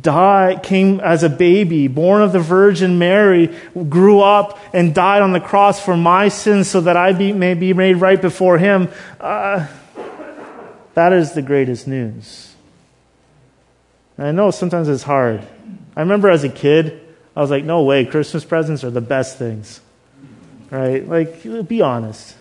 died, 0.00 0.62
came 0.62 1.00
as 1.00 1.22
a 1.22 1.28
baby, 1.28 1.88
born 1.88 2.22
of 2.22 2.32
the 2.32 2.40
Virgin 2.40 2.98
Mary, 2.98 3.54
grew 3.88 4.20
up 4.20 4.58
and 4.72 4.94
died 4.94 5.22
on 5.22 5.32
the 5.32 5.40
cross 5.40 5.84
for 5.84 5.96
my 5.96 6.28
sins 6.28 6.68
so 6.68 6.80
that 6.82 6.96
I 6.96 7.12
be, 7.12 7.32
may 7.32 7.54
be 7.54 7.72
made 7.72 7.94
right 7.94 8.20
before 8.20 8.58
Him. 8.58 8.88
Uh, 9.20 9.66
that 10.94 11.12
is 11.12 11.32
the 11.32 11.42
greatest 11.42 11.86
news. 11.86 12.54
And 14.16 14.26
I 14.26 14.32
know 14.32 14.50
sometimes 14.50 14.88
it's 14.88 15.02
hard. 15.02 15.46
I 15.94 16.00
remember 16.00 16.30
as 16.30 16.42
a 16.42 16.48
kid, 16.48 17.02
I 17.34 17.40
was 17.40 17.50
like, 17.50 17.64
no 17.64 17.82
way, 17.82 18.06
Christmas 18.06 18.44
presents 18.44 18.82
are 18.82 18.90
the 18.90 19.02
best 19.02 19.38
things. 19.38 19.80
Right? 20.70 21.06
Like, 21.06 21.42
be 21.68 21.82
honest. 21.82 22.34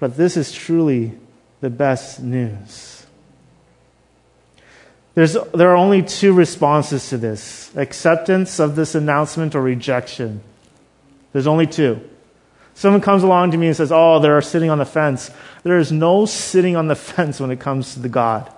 But 0.00 0.16
this 0.16 0.36
is 0.36 0.50
truly 0.50 1.12
the 1.60 1.70
best 1.70 2.20
news. 2.22 3.06
There's, 5.14 5.36
there 5.52 5.70
are 5.70 5.76
only 5.76 6.02
two 6.02 6.32
responses 6.32 7.08
to 7.10 7.18
this 7.18 7.70
acceptance 7.76 8.58
of 8.58 8.76
this 8.76 8.94
announcement 8.94 9.54
or 9.54 9.60
rejection. 9.60 10.40
There's 11.32 11.46
only 11.46 11.66
two. 11.66 12.00
Someone 12.74 13.02
comes 13.02 13.22
along 13.22 13.50
to 13.50 13.58
me 13.58 13.66
and 13.66 13.76
says, 13.76 13.92
Oh, 13.92 14.20
they're 14.20 14.40
sitting 14.40 14.70
on 14.70 14.78
the 14.78 14.86
fence. 14.86 15.30
There 15.64 15.78
is 15.78 15.92
no 15.92 16.26
sitting 16.26 16.76
on 16.76 16.88
the 16.88 16.94
fence 16.96 17.40
when 17.40 17.50
it 17.50 17.60
comes 17.60 17.94
to 17.94 18.00
the 18.00 18.08
God. 18.08 18.50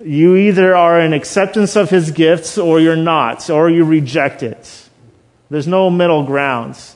You 0.00 0.36
either 0.36 0.76
are 0.76 1.00
in 1.00 1.12
acceptance 1.12 1.74
of 1.74 1.90
his 1.90 2.12
gifts 2.12 2.56
or 2.56 2.78
you're 2.78 2.94
not, 2.94 3.50
or 3.50 3.68
you 3.68 3.84
reject 3.84 4.44
it. 4.44 4.88
There's 5.50 5.66
no 5.66 5.90
middle 5.90 6.22
grounds. 6.22 6.94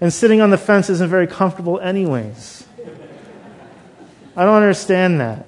And 0.00 0.12
sitting 0.12 0.40
on 0.40 0.50
the 0.50 0.58
fence 0.58 0.90
isn't 0.90 1.10
very 1.10 1.26
comfortable, 1.26 1.78
anyways. 1.78 2.66
I 4.36 4.44
don't 4.44 4.56
understand 4.56 5.20
that. 5.20 5.46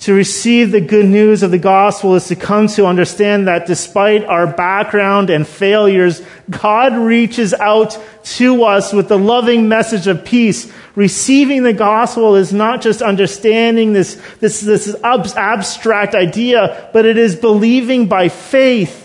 To 0.00 0.14
receive 0.14 0.72
the 0.72 0.80
good 0.80 1.06
news 1.06 1.44
of 1.44 1.52
the 1.52 1.60
gospel 1.60 2.16
is 2.16 2.26
to 2.26 2.34
come 2.34 2.66
to 2.68 2.86
understand 2.86 3.46
that 3.46 3.66
despite 3.66 4.24
our 4.24 4.48
background 4.48 5.30
and 5.30 5.46
failures, 5.46 6.20
God 6.50 6.96
reaches 6.96 7.54
out 7.54 7.96
to 8.24 8.64
us 8.64 8.92
with 8.92 9.06
the 9.06 9.18
loving 9.18 9.68
message 9.68 10.08
of 10.08 10.24
peace. 10.24 10.72
Receiving 10.96 11.62
the 11.62 11.72
gospel 11.72 12.34
is 12.34 12.52
not 12.52 12.82
just 12.82 13.00
understanding 13.00 13.92
this, 13.92 14.20
this, 14.40 14.60
this 14.60 14.96
abstract 15.04 16.16
idea, 16.16 16.90
but 16.92 17.06
it 17.06 17.16
is 17.16 17.36
believing 17.36 18.08
by 18.08 18.28
faith 18.28 18.98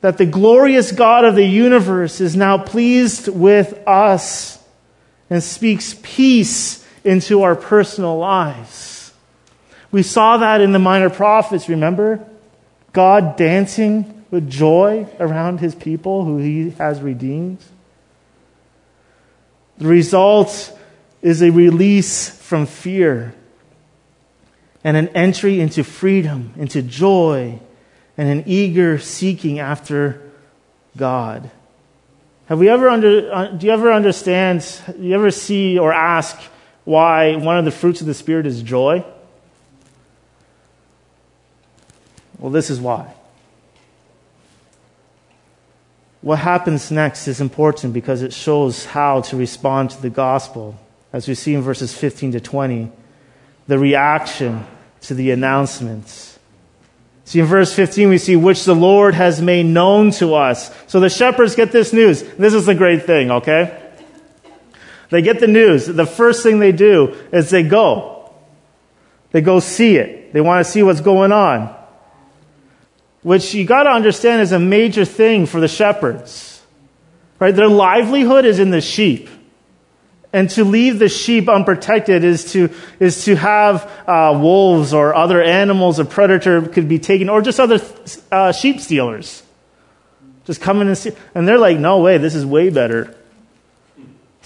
that 0.00 0.16
the 0.16 0.24
glorious 0.24 0.90
God 0.90 1.26
of 1.26 1.34
the 1.34 1.44
universe 1.44 2.22
is 2.22 2.34
now 2.34 2.56
pleased 2.56 3.28
with 3.28 3.78
us 3.86 4.58
and 5.28 5.42
speaks 5.42 5.94
peace 6.02 6.82
into 7.04 7.42
our 7.42 7.56
personal 7.56 8.18
lives. 8.18 9.12
We 9.90 10.02
saw 10.02 10.38
that 10.38 10.60
in 10.60 10.72
the 10.72 10.78
minor 10.78 11.10
prophets, 11.10 11.68
remember? 11.68 12.26
God 12.92 13.36
dancing 13.36 14.24
with 14.30 14.50
joy 14.50 15.06
around 15.18 15.60
his 15.60 15.74
people 15.74 16.24
who 16.24 16.38
he 16.38 16.70
has 16.70 17.00
redeemed. 17.00 17.58
The 19.78 19.86
result 19.86 20.76
is 21.22 21.42
a 21.42 21.50
release 21.50 22.28
from 22.28 22.66
fear 22.66 23.34
and 24.84 24.96
an 24.96 25.08
entry 25.08 25.60
into 25.60 25.84
freedom, 25.84 26.52
into 26.56 26.82
joy, 26.82 27.58
and 28.16 28.28
an 28.28 28.44
eager 28.46 28.98
seeking 28.98 29.58
after 29.58 30.20
God. 30.96 31.50
Have 32.46 32.58
we 32.58 32.68
ever 32.68 32.88
under, 32.88 33.32
uh, 33.32 33.46
do 33.48 33.66
you 33.66 33.72
ever 33.72 33.92
understand, 33.92 34.66
do 34.86 35.02
you 35.02 35.14
ever 35.14 35.30
see 35.30 35.78
or 35.78 35.92
ask, 35.92 36.38
why 36.88 37.36
one 37.36 37.58
of 37.58 37.64
the 37.64 37.70
fruits 37.70 38.00
of 38.00 38.06
the 38.06 38.14
Spirit 38.14 38.46
is 38.46 38.62
joy? 38.62 39.04
Well, 42.38 42.50
this 42.50 42.70
is 42.70 42.80
why. 42.80 43.14
what 46.20 46.38
happens 46.38 46.90
next 46.90 47.28
is 47.28 47.40
important 47.40 47.94
because 47.94 48.22
it 48.22 48.32
shows 48.32 48.84
how 48.84 49.20
to 49.22 49.36
respond 49.36 49.90
to 49.90 50.02
the 50.02 50.10
gospel. 50.10 50.78
As 51.12 51.28
we 51.28 51.34
see 51.34 51.54
in 51.54 51.62
verses 51.62 51.96
15 51.96 52.32
to 52.32 52.40
20, 52.40 52.90
the 53.66 53.78
reaction 53.78 54.66
to 55.02 55.14
the 55.14 55.30
announcements. 55.30 56.38
See, 57.24 57.40
in 57.40 57.46
verse 57.46 57.72
15, 57.72 58.08
we 58.08 58.18
see 58.18 58.36
which 58.36 58.64
the 58.64 58.74
Lord 58.74 59.14
has 59.14 59.40
made 59.40 59.66
known 59.66 60.10
to 60.12 60.34
us. 60.34 60.74
So 60.86 60.98
the 61.00 61.10
shepherds 61.10 61.54
get 61.54 61.72
this 61.72 61.92
news. 61.92 62.22
This 62.22 62.52
is 62.52 62.66
the 62.66 62.74
great 62.74 63.04
thing, 63.04 63.30
okay? 63.30 63.87
They 65.10 65.22
get 65.22 65.40
the 65.40 65.46
news. 65.46 65.86
The 65.86 66.06
first 66.06 66.42
thing 66.42 66.58
they 66.58 66.72
do 66.72 67.16
is 67.32 67.50
they 67.50 67.62
go. 67.62 68.32
They 69.32 69.40
go 69.40 69.60
see 69.60 69.96
it. 69.96 70.32
They 70.32 70.40
want 70.40 70.64
to 70.64 70.70
see 70.70 70.82
what's 70.82 71.00
going 71.00 71.32
on 71.32 71.74
which 73.28 73.52
you 73.52 73.64
got 73.64 73.82
to 73.82 73.90
understand 73.90 74.40
is 74.40 74.52
a 74.52 74.58
major 74.58 75.04
thing 75.04 75.44
for 75.44 75.60
the 75.60 75.68
shepherds. 75.68 76.62
Right? 77.38 77.54
Their 77.54 77.68
livelihood 77.68 78.46
is 78.46 78.58
in 78.58 78.70
the 78.70 78.80
sheep. 78.80 79.28
And 80.32 80.48
to 80.50 80.64
leave 80.64 80.98
the 80.98 81.10
sheep 81.10 81.46
unprotected 81.46 82.24
is 82.24 82.52
to, 82.52 82.70
is 82.98 83.26
to 83.26 83.36
have 83.36 83.84
uh, 84.06 84.38
wolves 84.40 84.94
or 84.94 85.14
other 85.14 85.42
animals, 85.42 85.98
a 85.98 86.06
predator 86.06 86.62
could 86.62 86.88
be 86.88 86.98
taken, 86.98 87.28
or 87.28 87.42
just 87.42 87.60
other 87.60 87.80
uh, 88.32 88.52
sheep 88.52 88.80
stealers. 88.80 89.42
Just 90.46 90.62
come 90.62 90.80
in 90.80 90.88
and 90.88 90.96
see. 90.96 91.12
And 91.34 91.46
they're 91.46 91.58
like, 91.58 91.78
no 91.78 92.00
way, 92.00 92.16
this 92.16 92.34
is 92.34 92.46
way 92.46 92.70
better. 92.70 93.14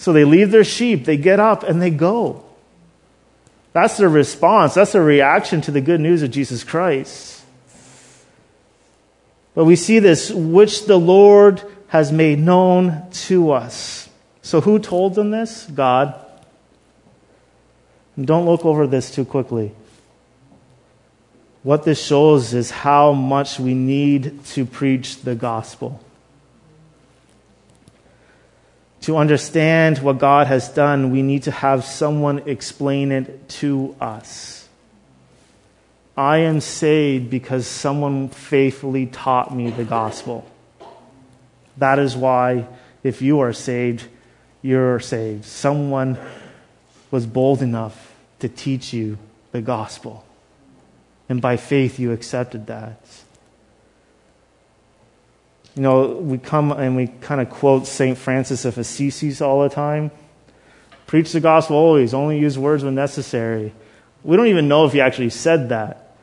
So 0.02 0.12
they 0.12 0.24
leave 0.24 0.50
their 0.50 0.64
sheep, 0.64 1.04
they 1.04 1.16
get 1.16 1.38
up, 1.38 1.62
and 1.62 1.80
they 1.80 1.90
go. 1.90 2.42
That's 3.72 3.98
their 3.98 4.08
response. 4.08 4.74
That's 4.74 4.90
their 4.90 5.04
reaction 5.04 5.60
to 5.60 5.70
the 5.70 5.80
good 5.80 6.00
news 6.00 6.24
of 6.24 6.32
Jesus 6.32 6.64
Christ. 6.64 7.40
But 9.54 9.64
we 9.64 9.76
see 9.76 10.00
this, 10.00 10.28
which 10.28 10.86
the 10.86 10.98
Lord 10.98 11.62
has 11.86 12.10
made 12.10 12.40
known 12.40 13.08
to 13.28 13.52
us. 13.52 14.08
So 14.42 14.60
who 14.60 14.80
told 14.80 15.14
them 15.14 15.30
this? 15.30 15.68
God. 15.72 16.16
And 18.16 18.26
don't 18.26 18.44
look 18.44 18.64
over 18.64 18.88
this 18.88 19.08
too 19.08 19.24
quickly. 19.24 19.70
What 21.62 21.84
this 21.84 22.04
shows 22.04 22.54
is 22.54 22.72
how 22.72 23.12
much 23.12 23.60
we 23.60 23.72
need 23.72 24.44
to 24.46 24.66
preach 24.66 25.22
the 25.22 25.36
gospel. 25.36 26.00
To 29.02 29.16
understand 29.16 29.98
what 29.98 30.18
God 30.18 30.46
has 30.46 30.68
done, 30.68 31.10
we 31.10 31.22
need 31.22 31.44
to 31.44 31.50
have 31.50 31.84
someone 31.84 32.42
explain 32.46 33.10
it 33.10 33.48
to 33.60 33.96
us. 34.00 34.68
I 36.16 36.38
am 36.38 36.60
saved 36.60 37.28
because 37.30 37.66
someone 37.66 38.28
faithfully 38.28 39.06
taught 39.06 39.54
me 39.54 39.70
the 39.70 39.84
gospel. 39.84 40.48
That 41.78 41.98
is 41.98 42.14
why, 42.14 42.66
if 43.02 43.22
you 43.22 43.40
are 43.40 43.52
saved, 43.52 44.06
you're 44.60 45.00
saved. 45.00 45.46
Someone 45.46 46.16
was 47.10 47.26
bold 47.26 47.60
enough 47.60 48.14
to 48.38 48.48
teach 48.48 48.92
you 48.92 49.18
the 49.50 49.62
gospel. 49.62 50.24
And 51.28 51.40
by 51.40 51.56
faith, 51.56 51.98
you 51.98 52.12
accepted 52.12 52.66
that. 52.66 53.00
You 55.74 55.82
know, 55.82 56.08
we 56.08 56.38
come 56.38 56.70
and 56.72 56.96
we 56.96 57.06
kind 57.06 57.40
of 57.40 57.48
quote 57.48 57.86
St. 57.86 58.18
Francis 58.18 58.64
of 58.64 58.76
Assisi 58.76 59.42
all 59.42 59.62
the 59.62 59.70
time. 59.70 60.10
Preach 61.06 61.32
the 61.32 61.40
gospel 61.40 61.76
always, 61.76 62.14
only 62.14 62.38
use 62.38 62.58
words 62.58 62.84
when 62.84 62.94
necessary. 62.94 63.72
We 64.22 64.36
don't 64.36 64.48
even 64.48 64.68
know 64.68 64.84
if 64.84 64.92
he 64.92 65.00
actually 65.00 65.30
said 65.30 65.70
that. 65.70 66.16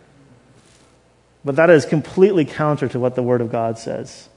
But 1.43 1.55
that 1.55 1.69
is 1.69 1.85
completely 1.85 2.45
counter 2.45 2.87
to 2.89 2.99
what 2.99 3.15
the 3.15 3.23
Word 3.23 3.41
of 3.41 3.51
God 3.51 3.77
says. 3.79 4.29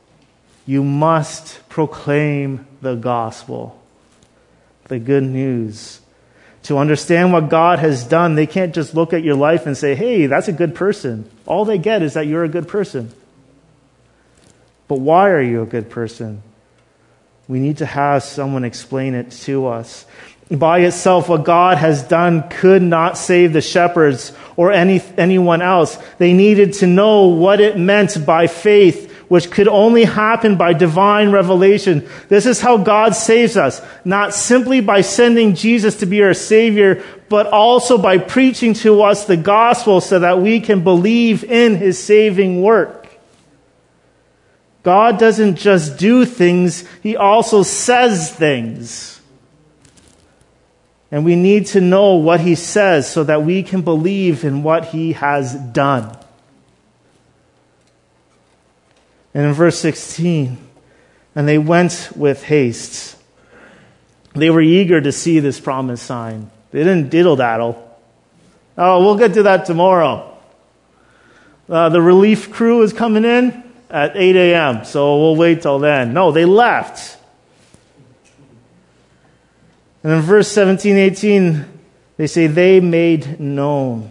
You 0.66 0.84
must 0.84 1.68
proclaim 1.68 2.66
the 2.80 2.94
gospel, 2.94 3.80
the 4.88 4.98
good 4.98 5.24
news. 5.24 6.00
To 6.64 6.78
understand 6.78 7.32
what 7.32 7.48
God 7.48 7.80
has 7.80 8.04
done, 8.04 8.36
they 8.36 8.46
can't 8.46 8.72
just 8.72 8.94
look 8.94 9.12
at 9.12 9.24
your 9.24 9.34
life 9.34 9.66
and 9.66 9.76
say, 9.76 9.96
hey, 9.96 10.26
that's 10.26 10.46
a 10.46 10.52
good 10.52 10.74
person. 10.74 11.28
All 11.44 11.64
they 11.64 11.78
get 11.78 12.02
is 12.02 12.14
that 12.14 12.28
you're 12.28 12.44
a 12.44 12.48
good 12.48 12.68
person. 12.68 13.12
But 14.88 15.00
why 15.00 15.30
are 15.30 15.42
you 15.42 15.62
a 15.62 15.66
good 15.66 15.90
person? 15.90 16.42
We 17.48 17.58
need 17.58 17.78
to 17.78 17.86
have 17.86 18.22
someone 18.22 18.64
explain 18.64 19.14
it 19.14 19.30
to 19.42 19.66
us 19.66 20.06
by 20.58 20.80
itself, 20.80 21.28
what 21.28 21.44
God 21.44 21.78
has 21.78 22.02
done 22.02 22.48
could 22.48 22.82
not 22.82 23.16
save 23.16 23.52
the 23.52 23.60
shepherds 23.60 24.32
or 24.56 24.72
any, 24.72 25.00
anyone 25.16 25.62
else. 25.62 25.98
They 26.18 26.32
needed 26.32 26.74
to 26.74 26.86
know 26.86 27.28
what 27.28 27.60
it 27.60 27.78
meant 27.78 28.24
by 28.26 28.46
faith, 28.48 29.10
which 29.28 29.50
could 29.50 29.68
only 29.68 30.04
happen 30.04 30.56
by 30.56 30.74
divine 30.74 31.30
revelation. 31.30 32.06
This 32.28 32.44
is 32.44 32.60
how 32.60 32.76
God 32.76 33.14
saves 33.14 33.56
us, 33.56 33.80
not 34.04 34.34
simply 34.34 34.80
by 34.80 35.00
sending 35.00 35.54
Jesus 35.54 35.96
to 35.96 36.06
be 36.06 36.22
our 36.22 36.34
Savior, 36.34 37.02
but 37.30 37.46
also 37.46 37.96
by 37.96 38.18
preaching 38.18 38.74
to 38.74 39.02
us 39.02 39.24
the 39.24 39.38
gospel 39.38 40.02
so 40.02 40.18
that 40.18 40.40
we 40.40 40.60
can 40.60 40.84
believe 40.84 41.44
in 41.44 41.76
His 41.76 42.02
saving 42.02 42.60
work. 42.60 43.01
God 44.82 45.18
doesn't 45.18 45.56
just 45.56 45.98
do 45.98 46.24
things, 46.24 46.84
He 47.02 47.16
also 47.16 47.62
says 47.62 48.34
things. 48.34 49.12
And 51.12 51.26
we 51.26 51.36
need 51.36 51.66
to 51.66 51.80
know 51.82 52.14
what 52.14 52.40
he 52.40 52.54
says 52.54 53.08
so 53.08 53.22
that 53.24 53.44
we 53.44 53.62
can 53.62 53.82
believe 53.82 54.44
in 54.44 54.62
what 54.62 54.86
he 54.86 55.12
has 55.12 55.54
done. 55.54 56.16
And 59.34 59.44
in 59.44 59.52
verse 59.52 59.78
16, 59.78 60.56
and 61.34 61.46
they 61.46 61.58
went 61.58 62.08
with 62.16 62.44
haste. 62.44 63.16
They 64.34 64.48
were 64.48 64.62
eager 64.62 65.02
to 65.02 65.12
see 65.12 65.38
this 65.38 65.60
promised 65.60 66.06
sign. 66.06 66.50
They 66.70 66.78
didn't 66.78 67.10
diddle 67.10 67.36
daddle. 67.36 67.90
Oh, 68.78 69.04
we'll 69.04 69.18
get 69.18 69.34
to 69.34 69.42
that 69.42 69.66
tomorrow. 69.66 70.34
Uh, 71.68 71.90
the 71.90 72.00
relief 72.00 72.50
crew 72.50 72.80
is 72.82 72.94
coming 72.94 73.26
in 73.26 73.62
at 73.92 74.16
8 74.16 74.34
a.m., 74.34 74.84
so 74.84 75.20
we'll 75.20 75.36
wait 75.36 75.62
till 75.62 75.78
then. 75.78 76.12
No, 76.12 76.32
they 76.32 76.44
left. 76.44 77.18
And 80.02 80.12
in 80.12 80.20
verse 80.20 80.48
17, 80.48 80.96
18, 80.96 81.64
they 82.16 82.26
say, 82.26 82.48
they 82.48 82.80
made 82.80 83.38
known. 83.38 84.10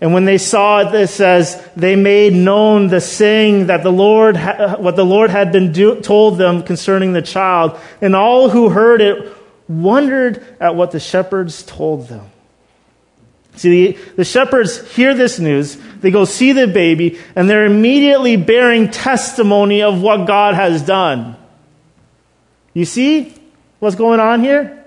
And 0.00 0.12
when 0.14 0.24
they 0.24 0.38
saw 0.38 0.80
it, 0.80 0.94
it 0.94 1.08
says, 1.08 1.64
they 1.76 1.94
made 1.94 2.32
known 2.32 2.88
the 2.88 3.00
saying 3.00 3.66
that 3.66 3.84
the 3.84 3.92
Lord, 3.92 4.36
what 4.36 4.96
the 4.96 5.04
Lord 5.04 5.30
had 5.30 5.52
been 5.52 5.70
do, 5.72 6.00
told 6.00 6.38
them 6.38 6.64
concerning 6.64 7.12
the 7.12 7.22
child. 7.22 7.78
And 8.00 8.16
all 8.16 8.48
who 8.48 8.70
heard 8.70 9.00
it 9.00 9.32
wondered 9.68 10.44
at 10.58 10.74
what 10.74 10.90
the 10.90 10.98
shepherds 10.98 11.62
told 11.62 12.08
them. 12.08 12.31
See, 13.56 13.92
the, 13.92 13.98
the 14.16 14.24
shepherds 14.24 14.92
hear 14.94 15.14
this 15.14 15.38
news, 15.38 15.76
they 16.00 16.10
go 16.10 16.24
see 16.24 16.52
the 16.52 16.66
baby, 16.66 17.18
and 17.36 17.48
they're 17.48 17.66
immediately 17.66 18.36
bearing 18.36 18.90
testimony 18.90 19.82
of 19.82 20.00
what 20.00 20.26
God 20.26 20.54
has 20.54 20.82
done. 20.82 21.36
You 22.74 22.84
see? 22.84 23.34
What's 23.78 23.96
going 23.96 24.20
on 24.20 24.40
here? 24.40 24.84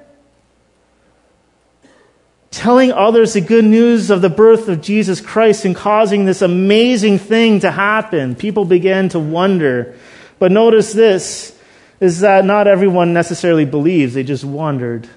Telling 2.49 2.93
others 2.93 3.33
the 3.33 3.41
good 3.41 3.65
news 3.65 4.09
of 4.09 4.21
the 4.21 4.29
birth 4.29 4.69
of 4.69 4.81
Jesus 4.81 5.19
Christ 5.19 5.65
and 5.65 5.75
causing 5.75 6.25
this 6.25 6.41
amazing 6.41 7.19
thing 7.19 7.59
to 7.59 7.69
happen. 7.69 8.35
People 8.35 8.63
began 8.63 9.09
to 9.09 9.19
wonder. 9.19 9.95
But 10.39 10.51
notice 10.51 10.93
this 10.93 11.59
is 11.99 12.21
that 12.21 12.45
not 12.45 12.67
everyone 12.67 13.13
necessarily 13.13 13.65
believes, 13.65 14.13
they 14.13 14.23
just 14.23 14.45
wondered. 14.45 15.07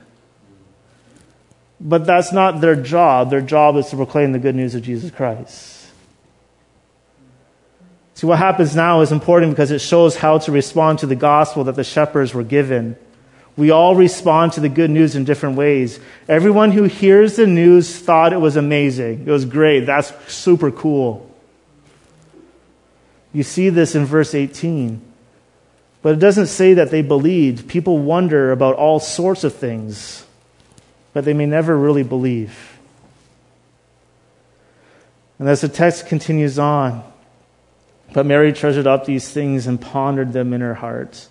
But 1.81 2.07
that's 2.07 2.33
not 2.33 2.61
their 2.61 2.75
job. 2.75 3.31
Their 3.31 3.41
job 3.41 3.77
is 3.77 3.89
to 3.91 3.97
proclaim 3.97 4.33
the 4.33 4.39
good 4.39 4.55
news 4.55 4.75
of 4.75 4.83
Jesus 4.83 5.11
Christ. 5.11 5.87
See, 8.15 8.27
what 8.27 8.39
happens 8.39 8.75
now 8.75 9.01
is 9.01 9.13
important 9.13 9.53
because 9.53 9.71
it 9.71 9.81
shows 9.81 10.17
how 10.17 10.39
to 10.39 10.51
respond 10.51 10.99
to 11.01 11.07
the 11.07 11.15
gospel 11.15 11.63
that 11.65 11.77
the 11.77 11.85
shepherds 11.85 12.35
were 12.35 12.43
given. 12.43 12.97
We 13.57 13.71
all 13.71 13.95
respond 13.95 14.55
to 14.55 14.61
the 14.61 14.69
good 14.69 14.91
news 14.91 15.15
in 15.15 15.25
different 15.25 15.57
ways. 15.57 16.01
Everyone 16.29 16.73
who 16.73 16.85
hears 16.85 17.37
the 17.37 17.47
news 17.47 17.97
thought 17.97 18.33
it 18.33 18.41
was 18.41 18.57
amazing. 18.57 19.25
It 19.27 19.31
was 19.31 19.45
great. 19.45 19.81
That's 19.81 20.13
super 20.33 20.71
cool. 20.73 21.29
You 23.33 23.43
see 23.43 23.69
this 23.69 23.95
in 23.95 24.05
verse 24.05 24.35
18. 24.35 25.01
But 26.03 26.15
it 26.15 26.19
doesn't 26.19 26.47
say 26.47 26.75
that 26.75 26.91
they 26.91 27.03
believed. 27.03 27.69
People 27.69 27.99
wonder 27.99 28.53
about 28.53 28.77
all 28.77 29.01
sorts 29.01 29.45
of 29.45 29.55
things, 29.55 30.25
but 31.13 31.25
they 31.25 31.35
may 31.35 31.47
never 31.47 31.77
really 31.77 32.03
believe. 32.03 32.79
And 35.39 35.49
as 35.49 35.61
the 35.61 35.69
text 35.69 36.07
continues 36.07 36.59
on, 36.59 37.05
but 38.13 38.27
Mary 38.27 38.53
treasured 38.53 38.87
up 38.87 39.05
these 39.05 39.29
things 39.29 39.67
and 39.67 39.81
pondered 39.81 40.33
them 40.33 40.53
in 40.53 40.61
her 40.61 40.75
heart. 40.75 41.29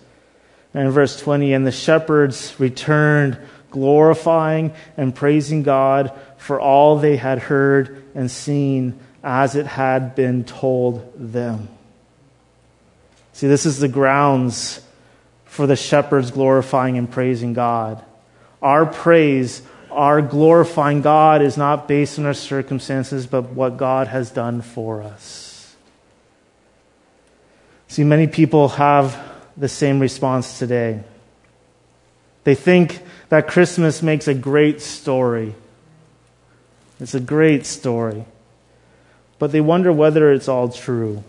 And 0.74 0.86
in 0.86 0.90
verse 0.90 1.20
20, 1.20 1.52
and 1.52 1.66
the 1.66 1.72
shepherds 1.72 2.54
returned, 2.58 3.38
glorifying 3.70 4.72
and 4.96 5.14
praising 5.14 5.62
God 5.62 6.18
for 6.36 6.60
all 6.60 6.98
they 6.98 7.16
had 7.16 7.38
heard 7.38 8.04
and 8.14 8.30
seen 8.30 8.98
as 9.22 9.56
it 9.56 9.66
had 9.66 10.14
been 10.14 10.44
told 10.44 11.12
them. 11.16 11.68
See, 13.32 13.46
this 13.46 13.66
is 13.66 13.78
the 13.78 13.88
grounds 13.88 14.80
for 15.44 15.66
the 15.66 15.76
shepherds 15.76 16.30
glorifying 16.30 16.98
and 16.98 17.10
praising 17.10 17.52
God. 17.52 18.04
Our 18.62 18.86
praise, 18.86 19.62
our 19.90 20.20
glorifying 20.20 21.02
God 21.02 21.42
is 21.42 21.56
not 21.56 21.88
based 21.88 22.18
on 22.18 22.26
our 22.26 22.34
circumstances, 22.34 23.26
but 23.26 23.50
what 23.50 23.76
God 23.76 24.08
has 24.08 24.30
done 24.30 24.62
for 24.62 25.02
us. 25.02 25.76
See, 27.88 28.04
many 28.04 28.26
people 28.26 28.68
have 28.70 29.18
the 29.56 29.68
same 29.68 29.98
response 29.98 30.58
today. 30.58 31.02
They 32.44 32.54
think 32.54 33.00
that 33.28 33.48
Christmas 33.48 34.02
makes 34.02 34.28
a 34.28 34.34
great 34.34 34.80
story. 34.80 35.54
It's 37.00 37.14
a 37.14 37.20
great 37.20 37.66
story. 37.66 38.24
But 39.38 39.52
they 39.52 39.60
wonder 39.60 39.92
whether 39.92 40.32
it's 40.32 40.48
all 40.48 40.68
true. 40.68 41.22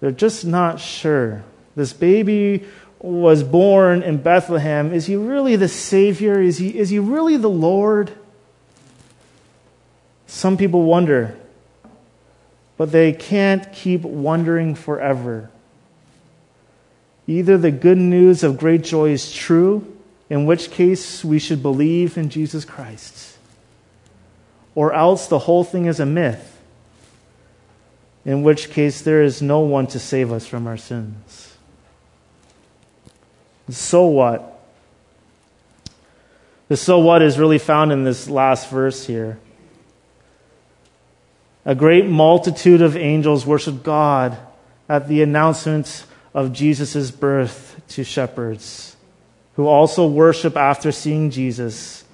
They're 0.00 0.10
just 0.10 0.44
not 0.44 0.80
sure. 0.80 1.44
This 1.74 1.92
baby 1.92 2.64
was 3.00 3.42
born 3.42 4.02
in 4.02 4.18
Bethlehem. 4.18 4.92
Is 4.92 5.06
he 5.06 5.16
really 5.16 5.56
the 5.56 5.68
Savior? 5.68 6.40
Is 6.40 6.58
he, 6.58 6.76
is 6.76 6.90
he 6.90 6.98
really 6.98 7.36
the 7.36 7.50
Lord? 7.50 8.12
Some 10.26 10.56
people 10.56 10.82
wonder, 10.82 11.36
but 12.76 12.92
they 12.92 13.12
can't 13.12 13.72
keep 13.72 14.02
wondering 14.02 14.74
forever. 14.74 15.50
Either 17.26 17.56
the 17.56 17.70
good 17.70 17.98
news 17.98 18.42
of 18.42 18.58
great 18.58 18.82
joy 18.82 19.10
is 19.10 19.32
true, 19.32 19.96
in 20.28 20.44
which 20.44 20.70
case 20.70 21.24
we 21.24 21.38
should 21.38 21.62
believe 21.62 22.18
in 22.18 22.30
Jesus 22.30 22.64
Christ, 22.64 23.38
or 24.74 24.92
else 24.92 25.26
the 25.26 25.38
whole 25.38 25.64
thing 25.64 25.86
is 25.86 26.00
a 26.00 26.06
myth, 26.06 26.58
in 28.24 28.42
which 28.42 28.70
case 28.70 29.00
there 29.02 29.22
is 29.22 29.40
no 29.40 29.60
one 29.60 29.86
to 29.88 29.98
save 29.98 30.32
us 30.32 30.46
from 30.46 30.66
our 30.66 30.76
sins. 30.76 31.47
So 33.70 34.06
what? 34.06 34.54
The 36.68 36.76
so 36.76 36.98
what 36.98 37.22
is 37.22 37.38
really 37.38 37.58
found 37.58 37.92
in 37.92 38.04
this 38.04 38.28
last 38.28 38.70
verse 38.70 39.06
here. 39.06 39.38
A 41.64 41.74
great 41.74 42.06
multitude 42.06 42.82
of 42.82 42.96
angels 42.96 43.44
worshiped 43.44 43.82
God 43.82 44.38
at 44.88 45.08
the 45.08 45.22
announcement 45.22 46.04
of 46.32 46.52
Jesus' 46.52 47.10
birth 47.10 47.80
to 47.88 48.04
shepherds, 48.04 48.96
who 49.56 49.66
also 49.66 50.06
worship 50.06 50.56
after 50.56 50.92
seeing 50.92 51.30
Jesus. 51.30 52.04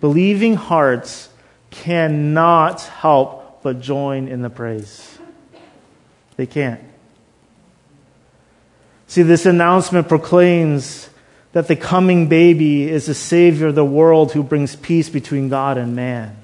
Believing 0.00 0.54
hearts 0.54 1.28
cannot 1.70 2.82
help 2.82 3.62
but 3.62 3.80
join 3.80 4.28
in 4.28 4.42
the 4.42 4.50
praise. 4.50 5.18
They 6.36 6.46
can't. 6.46 6.80
See, 9.06 9.22
this 9.22 9.46
announcement 9.46 10.08
proclaims 10.08 11.08
that 11.52 11.68
the 11.68 11.76
coming 11.76 12.28
baby 12.28 12.88
is 12.90 13.06
the 13.06 13.14
Savior 13.14 13.68
of 13.68 13.74
the 13.74 13.84
world 13.84 14.32
who 14.32 14.42
brings 14.42 14.74
peace 14.74 15.08
between 15.08 15.48
God 15.48 15.78
and 15.78 15.94
man. 15.94 16.36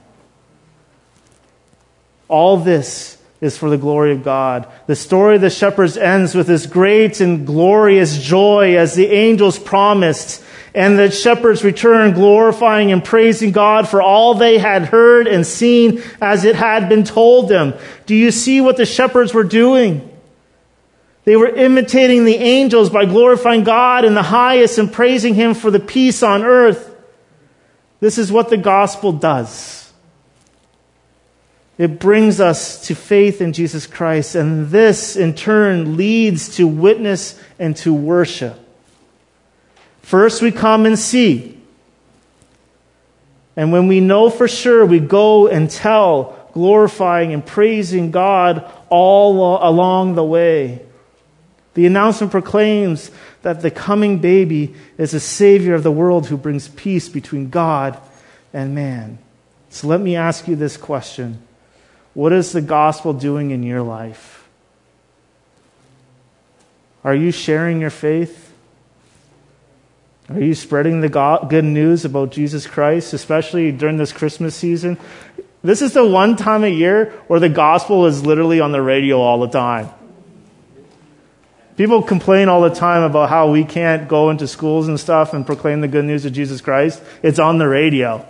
All 2.28 2.58
this 2.58 3.20
is 3.40 3.56
for 3.56 3.70
the 3.70 3.78
glory 3.78 4.12
of 4.12 4.22
God. 4.22 4.68
The 4.86 4.94
story 4.94 5.36
of 5.36 5.40
the 5.40 5.50
shepherds 5.50 5.96
ends 5.96 6.34
with 6.34 6.46
this 6.46 6.66
great 6.66 7.20
and 7.20 7.46
glorious 7.46 8.18
joy 8.18 8.76
as 8.76 8.94
the 8.94 9.06
angels 9.06 9.58
promised, 9.58 10.44
and 10.74 10.98
the 10.98 11.10
shepherds 11.10 11.64
return 11.64 12.12
glorifying 12.12 12.92
and 12.92 13.02
praising 13.02 13.50
God 13.50 13.88
for 13.88 14.00
all 14.00 14.34
they 14.34 14.58
had 14.58 14.84
heard 14.84 15.26
and 15.26 15.44
seen 15.44 16.02
as 16.20 16.44
it 16.44 16.54
had 16.54 16.88
been 16.88 17.02
told 17.02 17.48
them. 17.48 17.74
Do 18.06 18.14
you 18.14 18.30
see 18.30 18.60
what 18.60 18.76
the 18.76 18.86
shepherds 18.86 19.34
were 19.34 19.42
doing? 19.42 20.09
They 21.30 21.36
were 21.36 21.46
imitating 21.46 22.24
the 22.24 22.34
angels 22.34 22.90
by 22.90 23.04
glorifying 23.04 23.62
God 23.62 24.04
in 24.04 24.14
the 24.14 24.22
highest 24.24 24.78
and 24.78 24.92
praising 24.92 25.34
Him 25.34 25.54
for 25.54 25.70
the 25.70 25.78
peace 25.78 26.24
on 26.24 26.42
earth. 26.42 26.92
This 28.00 28.18
is 28.18 28.32
what 28.32 28.48
the 28.48 28.56
gospel 28.56 29.12
does. 29.12 29.92
It 31.78 32.00
brings 32.00 32.40
us 32.40 32.84
to 32.88 32.96
faith 32.96 33.40
in 33.40 33.52
Jesus 33.52 33.86
Christ, 33.86 34.34
and 34.34 34.70
this 34.70 35.14
in 35.14 35.36
turn 35.36 35.96
leads 35.96 36.56
to 36.56 36.66
witness 36.66 37.40
and 37.60 37.76
to 37.76 37.94
worship. 37.94 38.58
First, 40.02 40.42
we 40.42 40.50
come 40.50 40.84
and 40.84 40.98
see. 40.98 41.56
And 43.54 43.70
when 43.70 43.86
we 43.86 44.00
know 44.00 44.30
for 44.30 44.48
sure, 44.48 44.84
we 44.84 44.98
go 44.98 45.46
and 45.46 45.70
tell, 45.70 46.50
glorifying 46.54 47.32
and 47.32 47.46
praising 47.46 48.10
God 48.10 48.68
all 48.88 49.62
along 49.62 50.16
the 50.16 50.24
way. 50.24 50.86
The 51.74 51.86
announcement 51.86 52.32
proclaims 52.32 53.10
that 53.42 53.62
the 53.62 53.70
coming 53.70 54.18
baby 54.18 54.74
is 54.98 55.14
a 55.14 55.20
savior 55.20 55.74
of 55.74 55.82
the 55.82 55.92
world 55.92 56.26
who 56.26 56.36
brings 56.36 56.68
peace 56.68 57.08
between 57.08 57.48
God 57.48 57.98
and 58.52 58.74
man. 58.74 59.18
So 59.70 59.86
let 59.86 60.00
me 60.00 60.16
ask 60.16 60.48
you 60.48 60.56
this 60.56 60.76
question 60.76 61.42
What 62.14 62.32
is 62.32 62.52
the 62.52 62.60
gospel 62.60 63.12
doing 63.12 63.52
in 63.52 63.62
your 63.62 63.82
life? 63.82 64.48
Are 67.04 67.14
you 67.14 67.30
sharing 67.30 67.80
your 67.80 67.90
faith? 67.90 68.52
Are 70.28 70.40
you 70.40 70.54
spreading 70.54 71.00
the 71.00 71.08
good 71.48 71.64
news 71.64 72.04
about 72.04 72.30
Jesus 72.30 72.66
Christ, 72.66 73.12
especially 73.12 73.72
during 73.72 73.96
this 73.96 74.12
Christmas 74.12 74.54
season? 74.54 74.96
This 75.62 75.82
is 75.82 75.92
the 75.92 76.06
one 76.06 76.36
time 76.36 76.62
a 76.62 76.68
year 76.68 77.10
where 77.26 77.40
the 77.40 77.48
gospel 77.48 78.06
is 78.06 78.24
literally 78.24 78.60
on 78.60 78.70
the 78.70 78.80
radio 78.80 79.20
all 79.20 79.40
the 79.40 79.48
time. 79.48 79.88
People 81.80 82.02
complain 82.02 82.50
all 82.50 82.60
the 82.60 82.68
time 82.68 83.02
about 83.04 83.30
how 83.30 83.50
we 83.50 83.64
can't 83.64 84.06
go 84.06 84.28
into 84.28 84.46
schools 84.46 84.86
and 84.86 85.00
stuff 85.00 85.32
and 85.32 85.46
proclaim 85.46 85.80
the 85.80 85.88
good 85.88 86.04
news 86.04 86.26
of 86.26 86.32
Jesus 86.34 86.60
Christ. 86.60 87.02
It's 87.22 87.38
on 87.38 87.56
the 87.56 87.66
radio. 87.66 88.22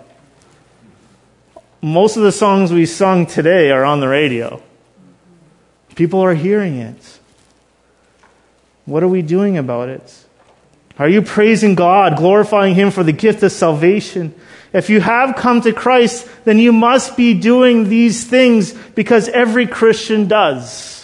Most 1.82 2.16
of 2.16 2.22
the 2.22 2.30
songs 2.30 2.72
we 2.72 2.86
sung 2.86 3.26
today 3.26 3.72
are 3.72 3.84
on 3.84 3.98
the 3.98 4.06
radio. 4.06 4.62
People 5.96 6.20
are 6.20 6.32
hearing 6.32 6.76
it. 6.76 7.18
What 8.84 9.02
are 9.02 9.08
we 9.08 9.20
doing 9.20 9.58
about 9.58 9.88
it? 9.88 10.24
Are 10.96 11.08
you 11.08 11.20
praising 11.20 11.74
God, 11.74 12.18
glorifying 12.18 12.76
Him 12.76 12.92
for 12.92 13.02
the 13.02 13.10
gift 13.10 13.42
of 13.42 13.50
salvation? 13.50 14.32
If 14.72 14.90
you 14.90 15.00
have 15.00 15.34
come 15.34 15.60
to 15.62 15.72
Christ, 15.72 16.28
then 16.44 16.60
you 16.60 16.72
must 16.72 17.16
be 17.16 17.34
doing 17.34 17.88
these 17.88 18.24
things 18.24 18.72
because 18.72 19.28
every 19.28 19.66
Christian 19.66 20.28
does. 20.28 20.99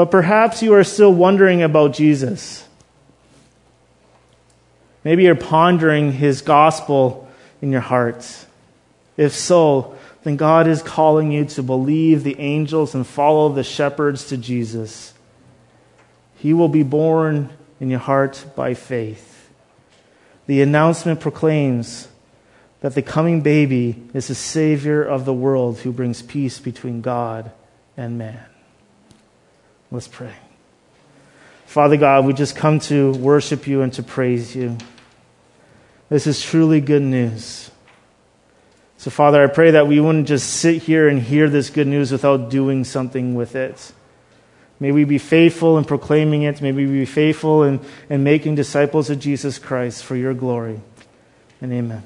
But 0.00 0.10
perhaps 0.10 0.62
you 0.62 0.72
are 0.72 0.82
still 0.82 1.12
wondering 1.12 1.60
about 1.60 1.92
Jesus. 1.92 2.66
Maybe 5.04 5.24
you're 5.24 5.34
pondering 5.34 6.12
his 6.12 6.40
gospel 6.40 7.28
in 7.60 7.70
your 7.70 7.82
heart. 7.82 8.46
If 9.18 9.34
so, 9.34 9.98
then 10.22 10.36
God 10.36 10.66
is 10.66 10.80
calling 10.82 11.32
you 11.32 11.44
to 11.44 11.62
believe 11.62 12.24
the 12.24 12.40
angels 12.40 12.94
and 12.94 13.06
follow 13.06 13.50
the 13.50 13.62
shepherds 13.62 14.28
to 14.28 14.38
Jesus. 14.38 15.12
He 16.36 16.54
will 16.54 16.70
be 16.70 16.82
born 16.82 17.50
in 17.78 17.90
your 17.90 18.00
heart 18.00 18.42
by 18.56 18.72
faith. 18.72 19.50
The 20.46 20.62
announcement 20.62 21.20
proclaims 21.20 22.08
that 22.80 22.94
the 22.94 23.02
coming 23.02 23.42
baby 23.42 24.02
is 24.14 24.28
the 24.28 24.34
Savior 24.34 25.02
of 25.02 25.26
the 25.26 25.34
world 25.34 25.80
who 25.80 25.92
brings 25.92 26.22
peace 26.22 26.58
between 26.58 27.02
God 27.02 27.50
and 27.98 28.16
man. 28.16 28.49
Let's 29.90 30.08
pray. 30.08 30.34
Father 31.66 31.96
God, 31.96 32.26
we 32.26 32.32
just 32.32 32.56
come 32.56 32.80
to 32.80 33.12
worship 33.12 33.66
you 33.66 33.82
and 33.82 33.92
to 33.94 34.02
praise 34.02 34.54
you. 34.54 34.76
This 36.08 36.26
is 36.26 36.42
truly 36.42 36.80
good 36.80 37.02
news. 37.02 37.70
So, 38.96 39.10
Father, 39.10 39.42
I 39.42 39.46
pray 39.46 39.70
that 39.70 39.86
we 39.86 39.98
wouldn't 40.00 40.28
just 40.28 40.50
sit 40.50 40.82
here 40.82 41.08
and 41.08 41.20
hear 41.20 41.48
this 41.48 41.70
good 41.70 41.86
news 41.86 42.12
without 42.12 42.50
doing 42.50 42.84
something 42.84 43.34
with 43.34 43.54
it. 43.54 43.92
May 44.78 44.92
we 44.92 45.04
be 45.04 45.18
faithful 45.18 45.78
in 45.78 45.84
proclaiming 45.84 46.42
it. 46.42 46.60
May 46.60 46.72
we 46.72 46.86
be 46.86 47.04
faithful 47.04 47.62
in, 47.62 47.80
in 48.08 48.24
making 48.24 48.56
disciples 48.56 49.08
of 49.10 49.18
Jesus 49.18 49.58
Christ 49.58 50.04
for 50.04 50.16
your 50.16 50.34
glory. 50.34 50.80
And 51.60 51.72
amen. 51.72 52.02